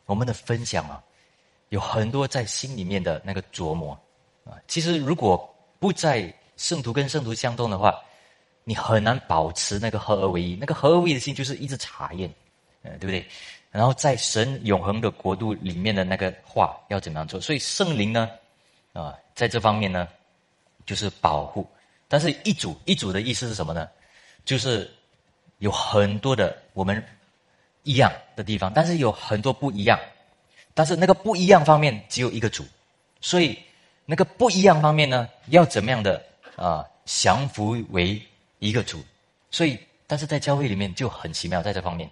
[0.07, 1.05] 我们的分享啊，
[1.69, 3.93] 有很多在心里面的那个琢磨
[4.43, 4.57] 啊。
[4.67, 7.95] 其实如果不在圣徒跟圣徒相通的话，
[8.65, 10.57] 你很难保持那个合而为一。
[10.57, 12.33] 那个合而为一的心，就是一直查验。
[12.83, 13.27] 对不对？
[13.71, 17.39] 然后在神永恒的国度里面的那个话要怎么样做？
[17.39, 18.31] 所以圣灵呢，
[18.95, 20.09] 啊，在这方面呢，
[20.87, 21.69] 就是保护。
[22.09, 23.87] 但是一组一组的意思是什么呢？
[24.47, 24.91] 就是
[25.59, 27.03] 有很多的我们
[27.83, 29.99] 一样的地方，但是有很多不一样。
[30.75, 32.65] 但是那个不一样方面只有一个主，
[33.21, 33.59] 所以
[34.05, 36.23] 那个不一样方面呢，要怎么样的
[36.55, 38.21] 啊降服为
[38.59, 39.03] 一个主？
[39.51, 42.11] 所以，但是在教会里面就很奇妙，在这方面。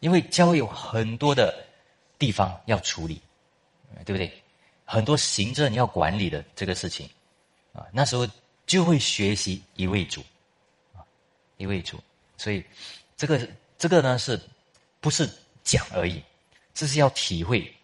[0.00, 1.52] 因为教会有很多的
[2.18, 3.20] 地方要处理，
[4.04, 4.30] 对不对？
[4.84, 7.08] 很多行政要管理的这个事情，
[7.72, 8.28] 啊，那时候
[8.66, 10.22] 就会学习一位主，
[10.94, 11.02] 啊，
[11.56, 11.98] 一位主。
[12.36, 12.64] 所以
[13.16, 14.40] 这个这个呢，是
[15.00, 15.28] 不是
[15.62, 16.22] 讲而已？
[16.74, 17.74] 这是要体会，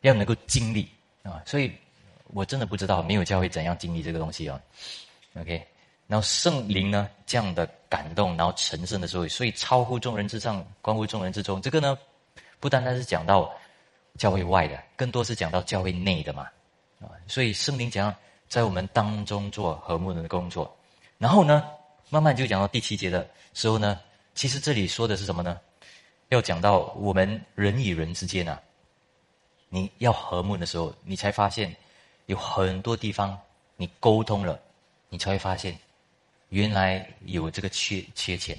[0.00, 0.88] 要能够经历
[1.22, 1.42] 啊。
[1.46, 1.72] 所以
[2.28, 4.60] 我真的不知道没有教会怎样经历这个东西啊。
[5.38, 5.66] OK。
[6.06, 11.62] 然后圣灵呢，这样的感动，然后成圣的时候，所以超乎众人之上，关乎众人之中。
[11.62, 11.96] 这个呢，
[12.58, 13.48] 不单单是讲到
[14.18, 16.48] 教会外的，更多是讲到教会内的嘛，
[17.00, 18.12] 啊，所以圣灵讲
[18.48, 20.76] 在我们当中做和睦的工作。
[21.16, 21.64] 然后呢，
[22.10, 24.00] 慢慢就讲到第七节的时候呢，
[24.34, 25.58] 其实这里说的是什么呢？
[26.28, 28.60] 要讲到我们人与人之间啊，
[29.68, 31.74] 你要和睦的时候，你才发现
[32.26, 33.38] 有很多地方
[33.76, 34.60] 你沟通了，
[35.08, 35.78] 你才会发现。
[36.48, 38.58] 原来有这个缺缺钱，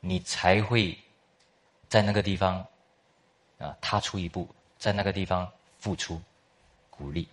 [0.00, 0.94] 你才会
[1.88, 2.62] 在那个地方
[3.56, 4.46] 啊踏出一步，
[4.78, 6.20] 在那个地方付出
[6.90, 7.26] 鼓励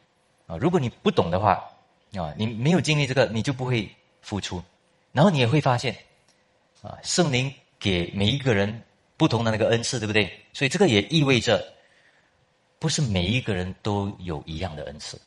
[0.48, 0.56] 啊。
[0.56, 1.70] 如果你不懂的话
[2.16, 4.64] 啊，你没有经历这个，你就不会付出。
[5.20, 5.94] 然后你也会发现
[6.82, 8.82] 啊，圣灵给每一个人
[9.18, 10.32] 不同的那个恩赐，对不对？
[10.54, 11.62] 所以这个也意味着，
[12.80, 15.20] 不是每一个人都有一样的恩赐。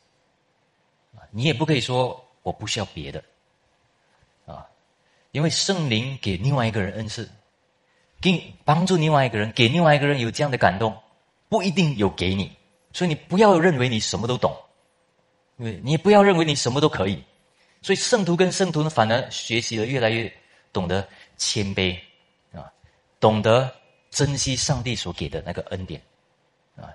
[1.29, 3.23] 你也不可以说我不需要别的。
[4.47, 4.65] 啊
[5.29, 7.29] 因为圣灵给另外一个人恩赐，
[8.19, 10.97] 给帮助另外一个人，给另外一个人有这样的感动，
[11.49, 12.51] 不一定有给你，
[12.93, 14.57] 所以你不要认为你什么都懂，
[15.57, 17.23] 因为你不要认为你什么都可以，
[17.83, 20.31] 所以圣徒跟圣徒呢，反而学习了越来越
[20.71, 21.07] 懂得
[21.37, 21.99] 谦卑
[22.53, 22.71] 啊，
[23.19, 23.69] 懂得
[24.09, 26.01] 珍惜上帝所给的那个恩典
[26.77, 26.89] 啊，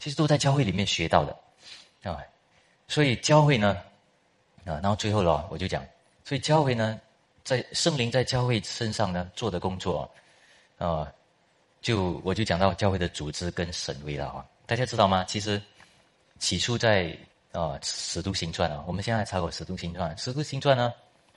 [0.00, 2.18] 其实都在教会里面学到的啊，
[2.88, 3.78] 所以教会呢
[4.64, 5.86] 啊，然后最后了，我就讲。
[6.24, 7.00] 所以教会呢，
[7.44, 10.10] 在圣灵在教会身上呢做的工作，
[10.78, 11.12] 啊，
[11.80, 14.44] 就我就讲到教会的组织跟审微了啊。
[14.66, 15.22] 大家知道吗？
[15.24, 15.62] 其实
[16.38, 17.16] 起初在
[17.54, 20.92] 啊使徒行传啊，我们现在查过使徒行传，使徒行传呢，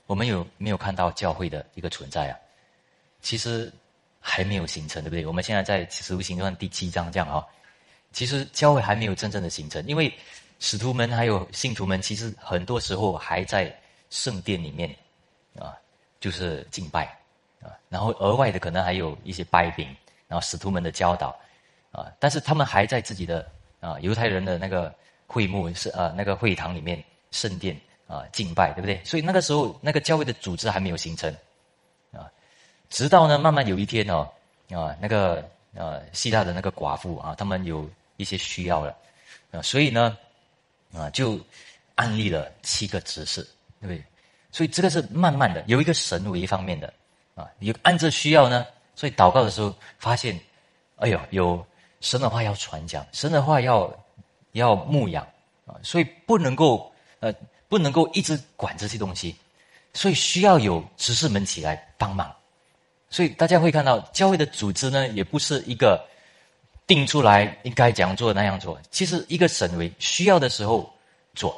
[0.07, 2.37] 我们有没有看到教会的一个存在啊？
[3.21, 3.71] 其实
[4.19, 5.25] 还没有形成，对不对？
[5.25, 7.45] 我们现在在使徒行传第七章这样啊。
[8.13, 10.11] 其实教会还没有真正的形成，因为
[10.59, 13.73] 使徒们还有信徒们，其实很多时候还在
[14.09, 14.89] 圣殿里面
[15.59, 15.77] 啊，
[16.19, 17.05] 就是敬拜
[17.61, 19.95] 啊，然后额外的可能还有一些拜饼，
[20.27, 21.37] 然后使徒们的教导
[21.91, 23.47] 啊，但是他们还在自己的
[23.81, 24.93] 啊犹太人的那个
[25.27, 28.99] 会幕是啊那个会堂里面圣殿啊敬拜，对不对？
[29.03, 31.31] 所以那个时候那个教会的组织还没有形成
[32.11, 32.25] 啊，
[32.89, 34.27] 直到呢慢慢有一天哦
[34.71, 35.47] 啊那个。
[35.73, 38.97] 呃，希腊的那个寡妇啊，他们有一些需要了，
[39.51, 40.17] 啊，所以呢，
[40.91, 41.39] 啊，就
[41.93, 43.43] 安利了七个执事，
[43.79, 44.03] 对不对？
[44.51, 46.91] 所以这个是慢慢的有一个神为一方面的，
[47.35, 48.65] 啊，有按这需要呢，
[48.95, 50.39] 所以祷告的时候发现，
[50.95, 51.63] 哎呦，有
[52.01, 53.93] 神的话要传讲，神的话要
[54.57, 55.25] 要牧养
[55.65, 57.33] 啊，所以不能够呃
[57.67, 59.35] 不能够一直管这些东西，
[59.93, 62.31] 所以需要有执事们起来帮忙。
[63.09, 66.05] 所以大家会看到，教会的组织呢，也不是一个
[66.85, 68.77] 定出来应该怎样做那样做。
[68.91, 70.93] 其实一个省委需要的时候
[71.33, 71.57] 做。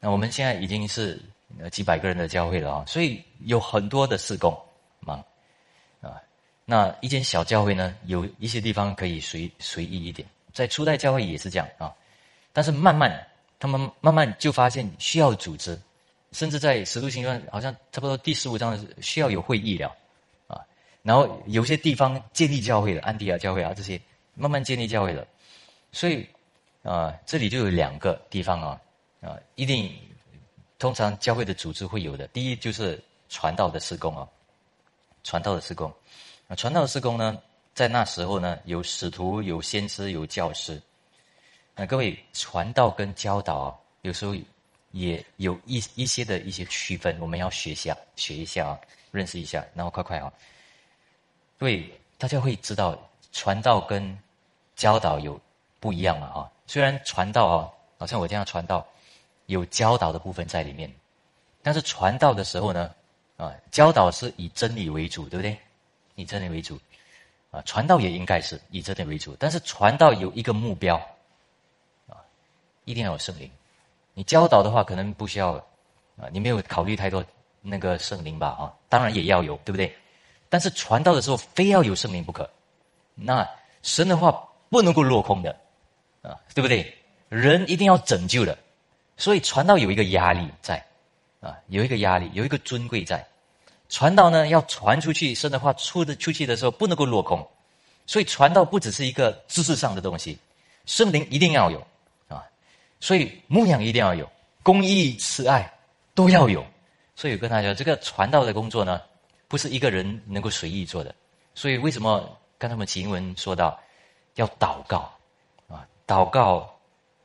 [0.00, 1.20] 那我们现在已经是
[1.70, 4.56] 几百个人的教会了啊，所以有很多的事工
[5.00, 5.22] 忙
[6.00, 6.16] 啊。
[6.64, 10.26] 那一间小教会呢，有一些地方可以随随意一点。
[10.54, 11.92] 在初代教会也是这样啊，
[12.58, 13.24] 但是慢慢
[13.60, 15.78] 他们慢慢就发现需要组织，
[16.32, 19.94] 甚至在使徒行传好像差不多第十五章需要有会议了。
[20.48, 20.58] 啊
[21.02, 24.00] 然后有些地方建立教会了，安提亚教会啊这些
[24.34, 25.24] 慢慢建立教会了，
[25.92, 26.28] 所以
[26.82, 28.80] 啊这里就有两个地方啊
[29.20, 29.88] 啊一定
[30.80, 34.26] 通常教会的组织会有的，第一就是传道的施工啊，
[35.22, 35.88] 传道的施工
[36.48, 37.40] 啊传道的施工呢，
[37.72, 40.82] 在那时候呢有使徒有先知有教师，
[41.80, 44.34] 那各位传道跟教导啊有时候
[44.90, 48.80] 也有一一些的一些区分，我们要学下学一下啊
[49.12, 50.32] 认识一下，然后快快啊。
[51.56, 52.98] 对，大家会知道
[53.30, 54.18] 传道跟
[54.74, 55.40] 教导有
[55.78, 56.26] 不一样嘛？
[56.32, 58.84] 哈，虽然传道啊，好像我这样传道，
[59.46, 60.92] 有教导的部分在里面，
[61.62, 62.92] 但是传道的时候呢，
[63.36, 65.56] 啊，教导是以真理为主，对不对？
[66.16, 66.76] 以真理为主，
[67.52, 71.00] 啊，传道也应该是以真理为主，但是传道有一个目标，
[72.88, 73.50] 一定要有圣灵。
[74.14, 75.52] 你教导的话，可能不需要，
[76.16, 77.24] 啊，你没有考虑太多
[77.60, 78.48] 那个圣灵吧？
[78.48, 79.94] 啊，当然也要有，对不对？
[80.48, 82.48] 但是传道的时候，非要有圣灵不可。
[83.14, 83.46] 那
[83.82, 84.32] 神的话
[84.70, 85.54] 不能够落空的，
[86.22, 86.96] 啊，对不对？
[87.28, 88.56] 人一定要拯救的，
[89.16, 90.82] 所以传道有一个压力在，
[91.40, 93.24] 啊，有一个压力，有一个尊贵在。
[93.90, 97.46] 传道呢，要传出去，神的话出的出去的时候，不能够落空。
[98.06, 100.38] 所以传道不只是一个知识上的东西，
[100.86, 101.86] 圣灵一定要有，
[103.00, 104.30] 所以牧养一定要有，
[104.62, 105.72] 公义、慈爱
[106.14, 106.64] 都要有。
[107.14, 109.00] 所以跟大家这个传道的工作呢。
[109.50, 111.14] 不是一个人能够随意做的，
[111.54, 113.80] 所以为什么刚才我们经文说到
[114.34, 115.10] 要祷告
[115.68, 115.88] 啊？
[116.06, 116.70] 祷告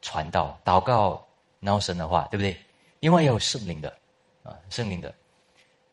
[0.01, 1.21] 传道，祷告
[1.59, 2.57] 然后神的话，对不对？
[3.01, 3.93] 因为要有圣灵的
[4.41, 5.13] 啊，圣灵的。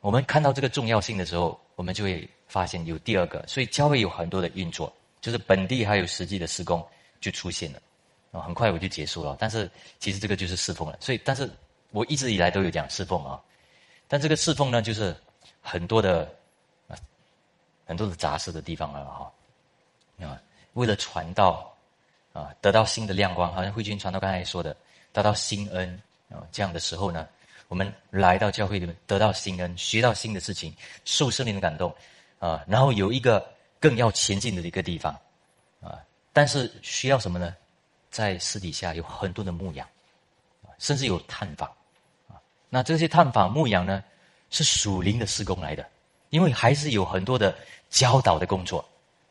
[0.00, 6.80] 我们看到这个重要性的时候，我们就会发现有第二个，所以教会有很多的运作，就是本地还有实际的施工
[7.20, 7.82] 就出现了
[8.32, 8.40] 啊。
[8.42, 10.96] 很快我就结束了，但是其实这个就是侍奉了。
[11.00, 11.50] 所以，但是
[11.90, 13.40] 我一直以来都有讲侍奉啊，
[14.06, 15.16] 但这个侍奉呢，就是。
[15.62, 16.22] 很多的
[16.88, 16.96] 啊，
[17.84, 19.32] 很多的杂事的地方了哈，
[20.26, 20.40] 啊，
[20.72, 21.70] 为了传道
[22.32, 24.74] 啊，得到新的亮光，好像慧君传道刚才说的，
[25.12, 27.28] 得到新恩啊，这样的时候呢，
[27.68, 30.74] 我们来到教会里面，得到新恩，学到新的事情，
[31.04, 31.94] 受圣灵的感动
[32.38, 33.46] 啊，然后有一个
[33.78, 35.12] 更要前进的一个地方
[35.82, 36.00] 啊，
[36.32, 37.54] 但是需要什么呢？
[38.10, 39.86] 在私底下有很多的牧羊，
[40.78, 41.68] 甚至有探访
[42.28, 42.34] 啊，
[42.68, 44.02] 那这些探访牧羊呢？
[44.52, 45.88] 是属灵的施工来的，
[46.30, 47.56] 因为还是有很多的
[47.88, 48.84] 教导的工作，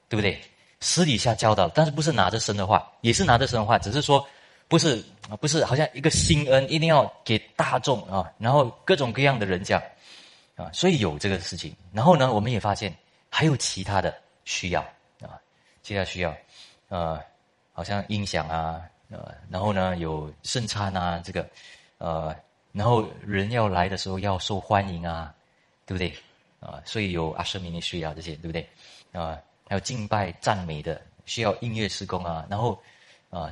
[0.07, 0.41] 对不对？
[0.79, 4.25] 私底下教导，但是不是拿着神的话，也是拿着神的话，只是说
[4.69, 9.83] 不是啊，不是好像一个心恩一定要给大众啊，然后各种各样的人讲
[10.55, 11.75] 啊，所以有这个事情。
[11.91, 12.95] 然后呢，我们也发现
[13.29, 14.15] 还有其他的
[14.45, 14.79] 需要
[15.19, 15.35] 啊，
[15.83, 16.33] 其他需要，
[16.87, 17.21] 呃，
[17.79, 21.49] 好像音响啊，呃，然后呢有圣餐啊，这个，
[21.97, 22.35] 呃。
[22.73, 25.33] 然后人要来的时候要受欢迎啊，
[25.87, 26.13] 对不对？
[26.59, 28.69] 啊，所以有阿舍米尼需要这些，对不对？
[29.13, 32.45] 啊，还有敬拜赞美的需要音乐施工啊。
[32.49, 32.77] 然后
[33.29, 33.49] 啊，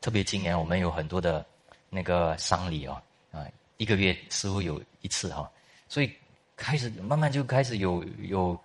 [0.00, 1.46] 特别今年我们有很多的
[1.88, 3.00] 那个丧礼哦，
[3.30, 3.46] 啊，
[3.76, 5.48] 一个月似乎有一次哈。
[5.88, 6.12] 所以
[6.56, 8.58] 开始慢慢就开始有有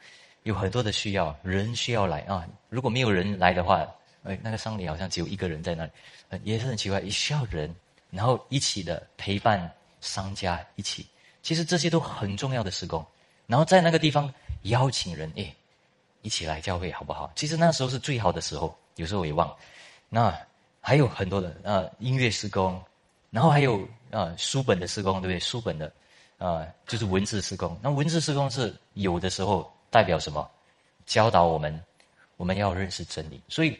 [0.43, 2.45] 有很多的需要，人需要来啊。
[2.69, 3.87] 如果没有人来的话，
[4.23, 5.91] 哎，那个丧礼好像只有一个人在那里，
[6.43, 7.73] 也是很奇怪，也需要人，
[8.11, 11.05] 然后一起的陪伴商家一起。
[11.41, 13.05] 其实这些都很重要的施工，
[13.47, 14.31] 然后在那个地方
[14.63, 15.55] 邀请人，哎，
[16.21, 17.31] 一起来教会好不好？
[17.35, 19.55] 其实那时候是最好的时候，有时候我也忘。
[20.09, 20.37] 那
[20.81, 22.81] 还有很多的呃音乐施工，
[23.31, 25.39] 然后还有啊书本的施工，对不对？
[25.39, 25.91] 书本的
[26.37, 27.77] 啊就是文字施工。
[27.81, 30.47] 那文字施工是有的时候代表什么？
[31.05, 31.81] 教导我们
[32.37, 33.41] 我们要认识真理。
[33.47, 33.79] 所以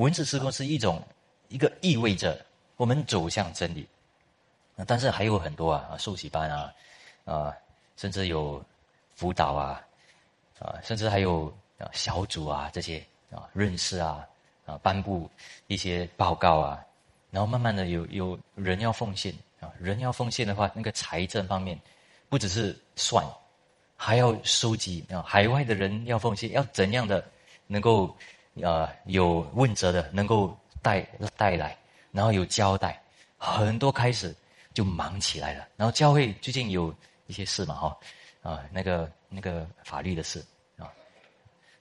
[0.00, 1.02] 文字施工是一种
[1.48, 2.44] 一个意味着
[2.76, 3.86] 我们走向真理。
[4.86, 6.72] 但是还有很多啊，受洗班啊。
[7.26, 7.54] 啊，
[7.96, 8.64] 甚至有
[9.14, 9.80] 辅导啊，
[10.58, 11.54] 啊，甚至还有
[11.92, 12.98] 小组啊这些
[13.30, 14.26] 啊认识啊
[14.64, 15.30] 啊颁布
[15.68, 16.82] 一些报告啊，
[17.30, 21.78] 然后慢慢的有有人要奉献啊，人要奉献的话，那个财政方面
[22.30, 23.24] 不只是算，
[23.96, 27.22] 还要收集啊海外的人要奉献，要怎样的
[27.66, 28.16] 能够
[28.62, 31.00] 呃有问责的能够带
[31.36, 31.76] 带来，
[32.12, 33.00] 然后有交代，
[33.36, 34.34] 很多开始
[34.74, 36.94] 就忙起来了，然后教会最近有。
[37.26, 37.96] 一些事嘛，哈，
[38.42, 40.44] 啊，那个那个法律的事
[40.76, 40.90] 啊，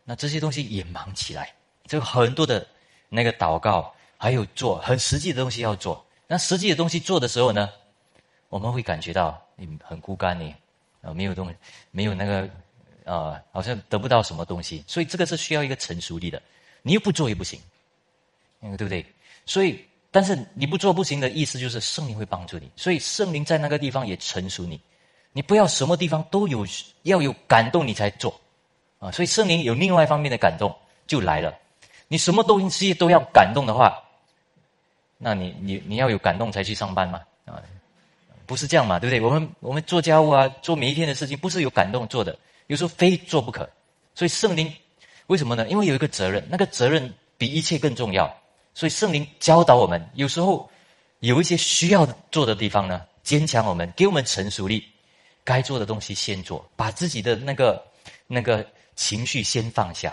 [0.03, 1.51] 那这些东西也忙起来，
[1.87, 2.67] 就很多的
[3.09, 6.05] 那个祷告，还有做很实际的东西要做。
[6.27, 7.67] 那实际的东西做的时候呢，
[8.49, 10.55] 我们会感觉到你很孤单，你
[11.01, 11.51] 啊没有东，
[11.89, 12.47] 没有那个
[13.11, 14.83] 啊，好像得不到什么东西。
[14.85, 16.39] 所以这个是需要一个成熟力的，
[16.81, 17.59] 你又不做也不行，
[18.61, 19.05] 对不对？
[19.45, 24.79] 所以，但是你不做不行的意思就是圣灵会帮助你，所以圣灵在那个地方也成熟你。
[25.31, 26.65] 你不要什么地方都有，
[27.03, 28.39] 要有感动你才做，
[28.97, 29.11] 啊！
[29.11, 30.75] 所以圣灵有另外一方面的感动
[31.05, 31.53] 就来了。
[32.07, 34.03] 你什么东西都要感动的话，
[35.19, 37.21] 那你你你要有感动才去上班吗？
[37.45, 37.61] 啊，
[38.47, 39.21] 不是这样嘛，对不对？
[39.21, 43.69] 我们我们做家务啊，做每一天的事情，不是有感动做的，有时候非做不可。
[44.15, 44.73] 所以圣灵
[45.29, 45.67] 为什么呢？
[45.69, 48.31] 因为有一个责任，那个责任比一切更重要。
[48.73, 50.69] 所以圣灵教导我们，有时候
[51.19, 54.83] 有一些需要做的地方呢，坚强我们，给我们成熟力。
[55.45, 57.83] 该做的东西先做，把自己的那个
[58.27, 58.63] 那个
[58.95, 60.11] 情绪先放下，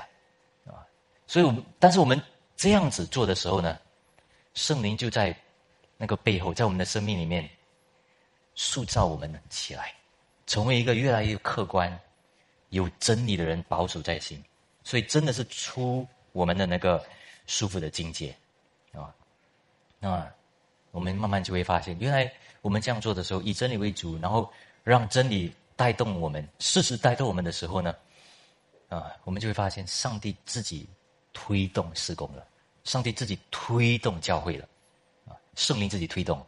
[0.64, 0.80] 啊，
[1.26, 2.18] 所以，我们但是我们
[2.56, 3.78] 这样子做的时候呢，
[4.54, 5.36] 圣灵就在
[5.98, 7.46] 那个背后，在我们的生命里面
[8.54, 9.92] 塑造我们起来，
[10.46, 12.00] 成为一个越来越客观、
[12.70, 14.42] 有真理的人，保守在心。
[14.86, 17.04] 所以，真的是出我们的那个
[17.46, 18.32] 舒服的境界，
[18.92, 19.12] 啊，
[19.98, 20.30] 那
[20.92, 22.32] 我们慢慢就会发现，原来
[22.62, 24.48] 我们这样做的时候，以真理为主，然后。
[24.86, 27.92] 让真理带动我们，事实带动我们的时候呢，
[28.88, 30.88] 啊，我们就会发现上帝自己
[31.32, 32.46] 推动施工了，
[32.84, 34.68] 上帝自己推动教会了，
[35.26, 36.40] 啊，圣灵自己推动。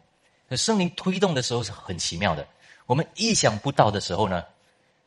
[0.47, 2.47] 那圣灵推动的时候是很奇妙的，
[2.86, 4.45] 我们意想不到的时候呢，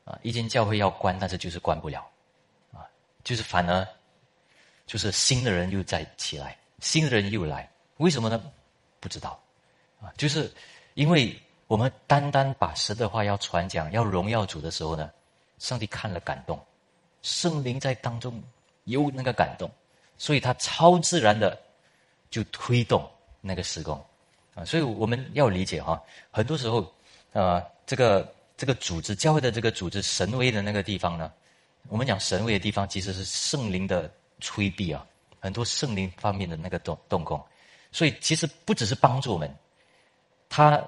[0.03, 2.05] 啊，一间教会要关，但是就是关不了，
[3.23, 3.87] 就是反而
[4.85, 8.41] 就是新的人又在起来，新的人又来，为什么呢？
[8.99, 9.41] 不知道，
[10.01, 10.51] 啊，就是
[10.93, 11.39] 因为。
[11.67, 15.09] 我们单单把神的话要传讲、要荣耀主的时候呢，
[15.57, 16.59] 上帝看了感动，
[17.21, 18.43] 圣灵在当中
[18.83, 19.71] 有那个感动，
[20.17, 21.57] 所以他超自然的
[22.29, 23.09] 就推动
[23.39, 24.05] 那个施工
[24.53, 24.65] 啊。
[24.65, 26.93] 所以我们要理解哈，很多时候
[27.31, 31.31] 啊，这个这个组织教会的这个组织神威的那个地方呢，
[31.89, 35.05] 我们讲神位的地方其实是圣灵的催逼啊，
[35.39, 37.43] 很多圣灵方面的那个动动工，
[37.91, 39.53] 所以其实不只是帮助我们，
[40.49, 40.81] 他。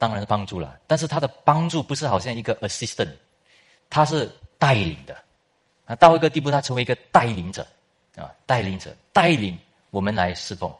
[0.00, 3.12] 当然是帮助了，但是他的帮助不是好像一个 assistant，
[3.90, 5.24] 他是带领的，
[5.86, 7.66] 啊，到一个地步，他成为一个带领者，
[8.14, 9.58] 啊，带领者带领
[9.90, 10.72] 我们来侍奉，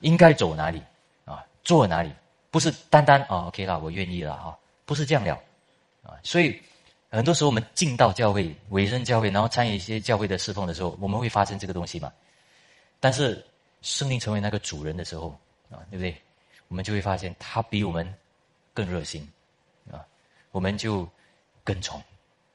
[0.00, 0.82] 应该走哪里，
[1.24, 2.12] 啊，做哪里，
[2.50, 5.32] 不是单单啊，OK 了，我愿意了哈，不是这样了，
[6.02, 6.62] 啊，所以
[7.10, 12.12] 很多时候我们进到教会、委身教会，然后参与一些教会的侍奉的时候，我们会发生这个东西嘛？
[13.00, 13.44] 但是
[13.82, 15.28] 生命成为那个主人的时候，
[15.70, 16.16] 啊，对不对？
[16.68, 18.14] 我们就会发现他比我们。
[18.74, 19.28] 更热心，
[19.90, 20.06] 啊，
[20.52, 21.08] 我们就
[21.64, 21.98] 跟从，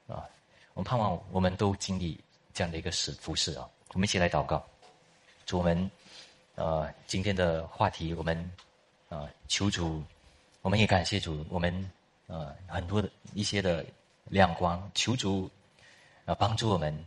[0.06, 0.24] 啊，
[0.72, 2.18] 我们盼望我们都经历
[2.54, 3.68] 这样的一个使服侍啊。
[3.92, 4.66] 我们一起来祷告，
[5.44, 5.90] 主我们，
[6.54, 8.50] 呃，今天的话题，我们，
[9.10, 10.02] 啊，求主，
[10.62, 11.90] 我们也感谢主，我们，
[12.26, 13.84] 呃，很多的一些的
[14.26, 15.50] 亮光，求主，
[16.24, 17.04] 啊，帮助我们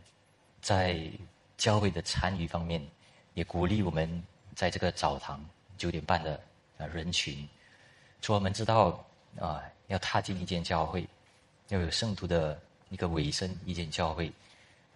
[0.60, 1.10] 在
[1.56, 2.84] 教会的参与方面，
[3.34, 4.22] 也鼓励我们
[4.54, 5.44] 在这个澡堂
[5.76, 6.40] 九点半的
[6.76, 7.48] 啊人群，
[8.20, 9.04] 主我们知道。
[9.38, 11.06] 啊，要踏进一间教会，
[11.68, 14.32] 要有圣徒的一个尾声，一间教会，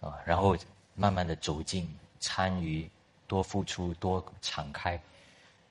[0.01, 0.57] 啊，然后
[0.95, 1.87] 慢慢的走进、
[2.19, 2.89] 参与、
[3.25, 4.99] 多付出、多敞开，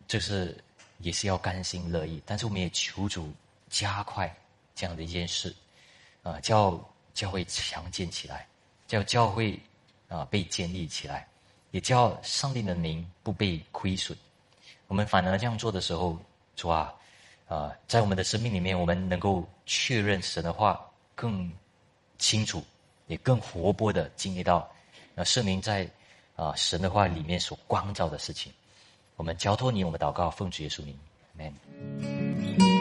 [0.06, 0.56] 这是
[1.00, 2.22] 也是要甘心乐意。
[2.24, 3.30] 但是我们也求主
[3.68, 4.34] 加快
[4.74, 5.54] 这样的一件事，
[6.22, 6.78] 啊，叫
[7.14, 8.46] 教会强健起来，
[8.86, 9.58] 叫教会
[10.08, 11.26] 啊被建立起来，
[11.72, 14.16] 也叫上帝的名不被亏损。
[14.86, 16.18] 我们反而这样做的时候，
[16.54, 16.94] 主啊，
[17.48, 20.80] 啊，在我们的生命里面，我们能够确认神的话
[21.14, 21.50] 更
[22.18, 22.62] 清楚，
[23.06, 24.70] 也更活泼的经历到，
[25.14, 25.88] 那圣灵在
[26.36, 28.52] 啊神的话里面所光照的事情。
[29.16, 30.98] 我们交托你，我们祷告，奉主耶稣名
[31.36, 32.71] ，Amen。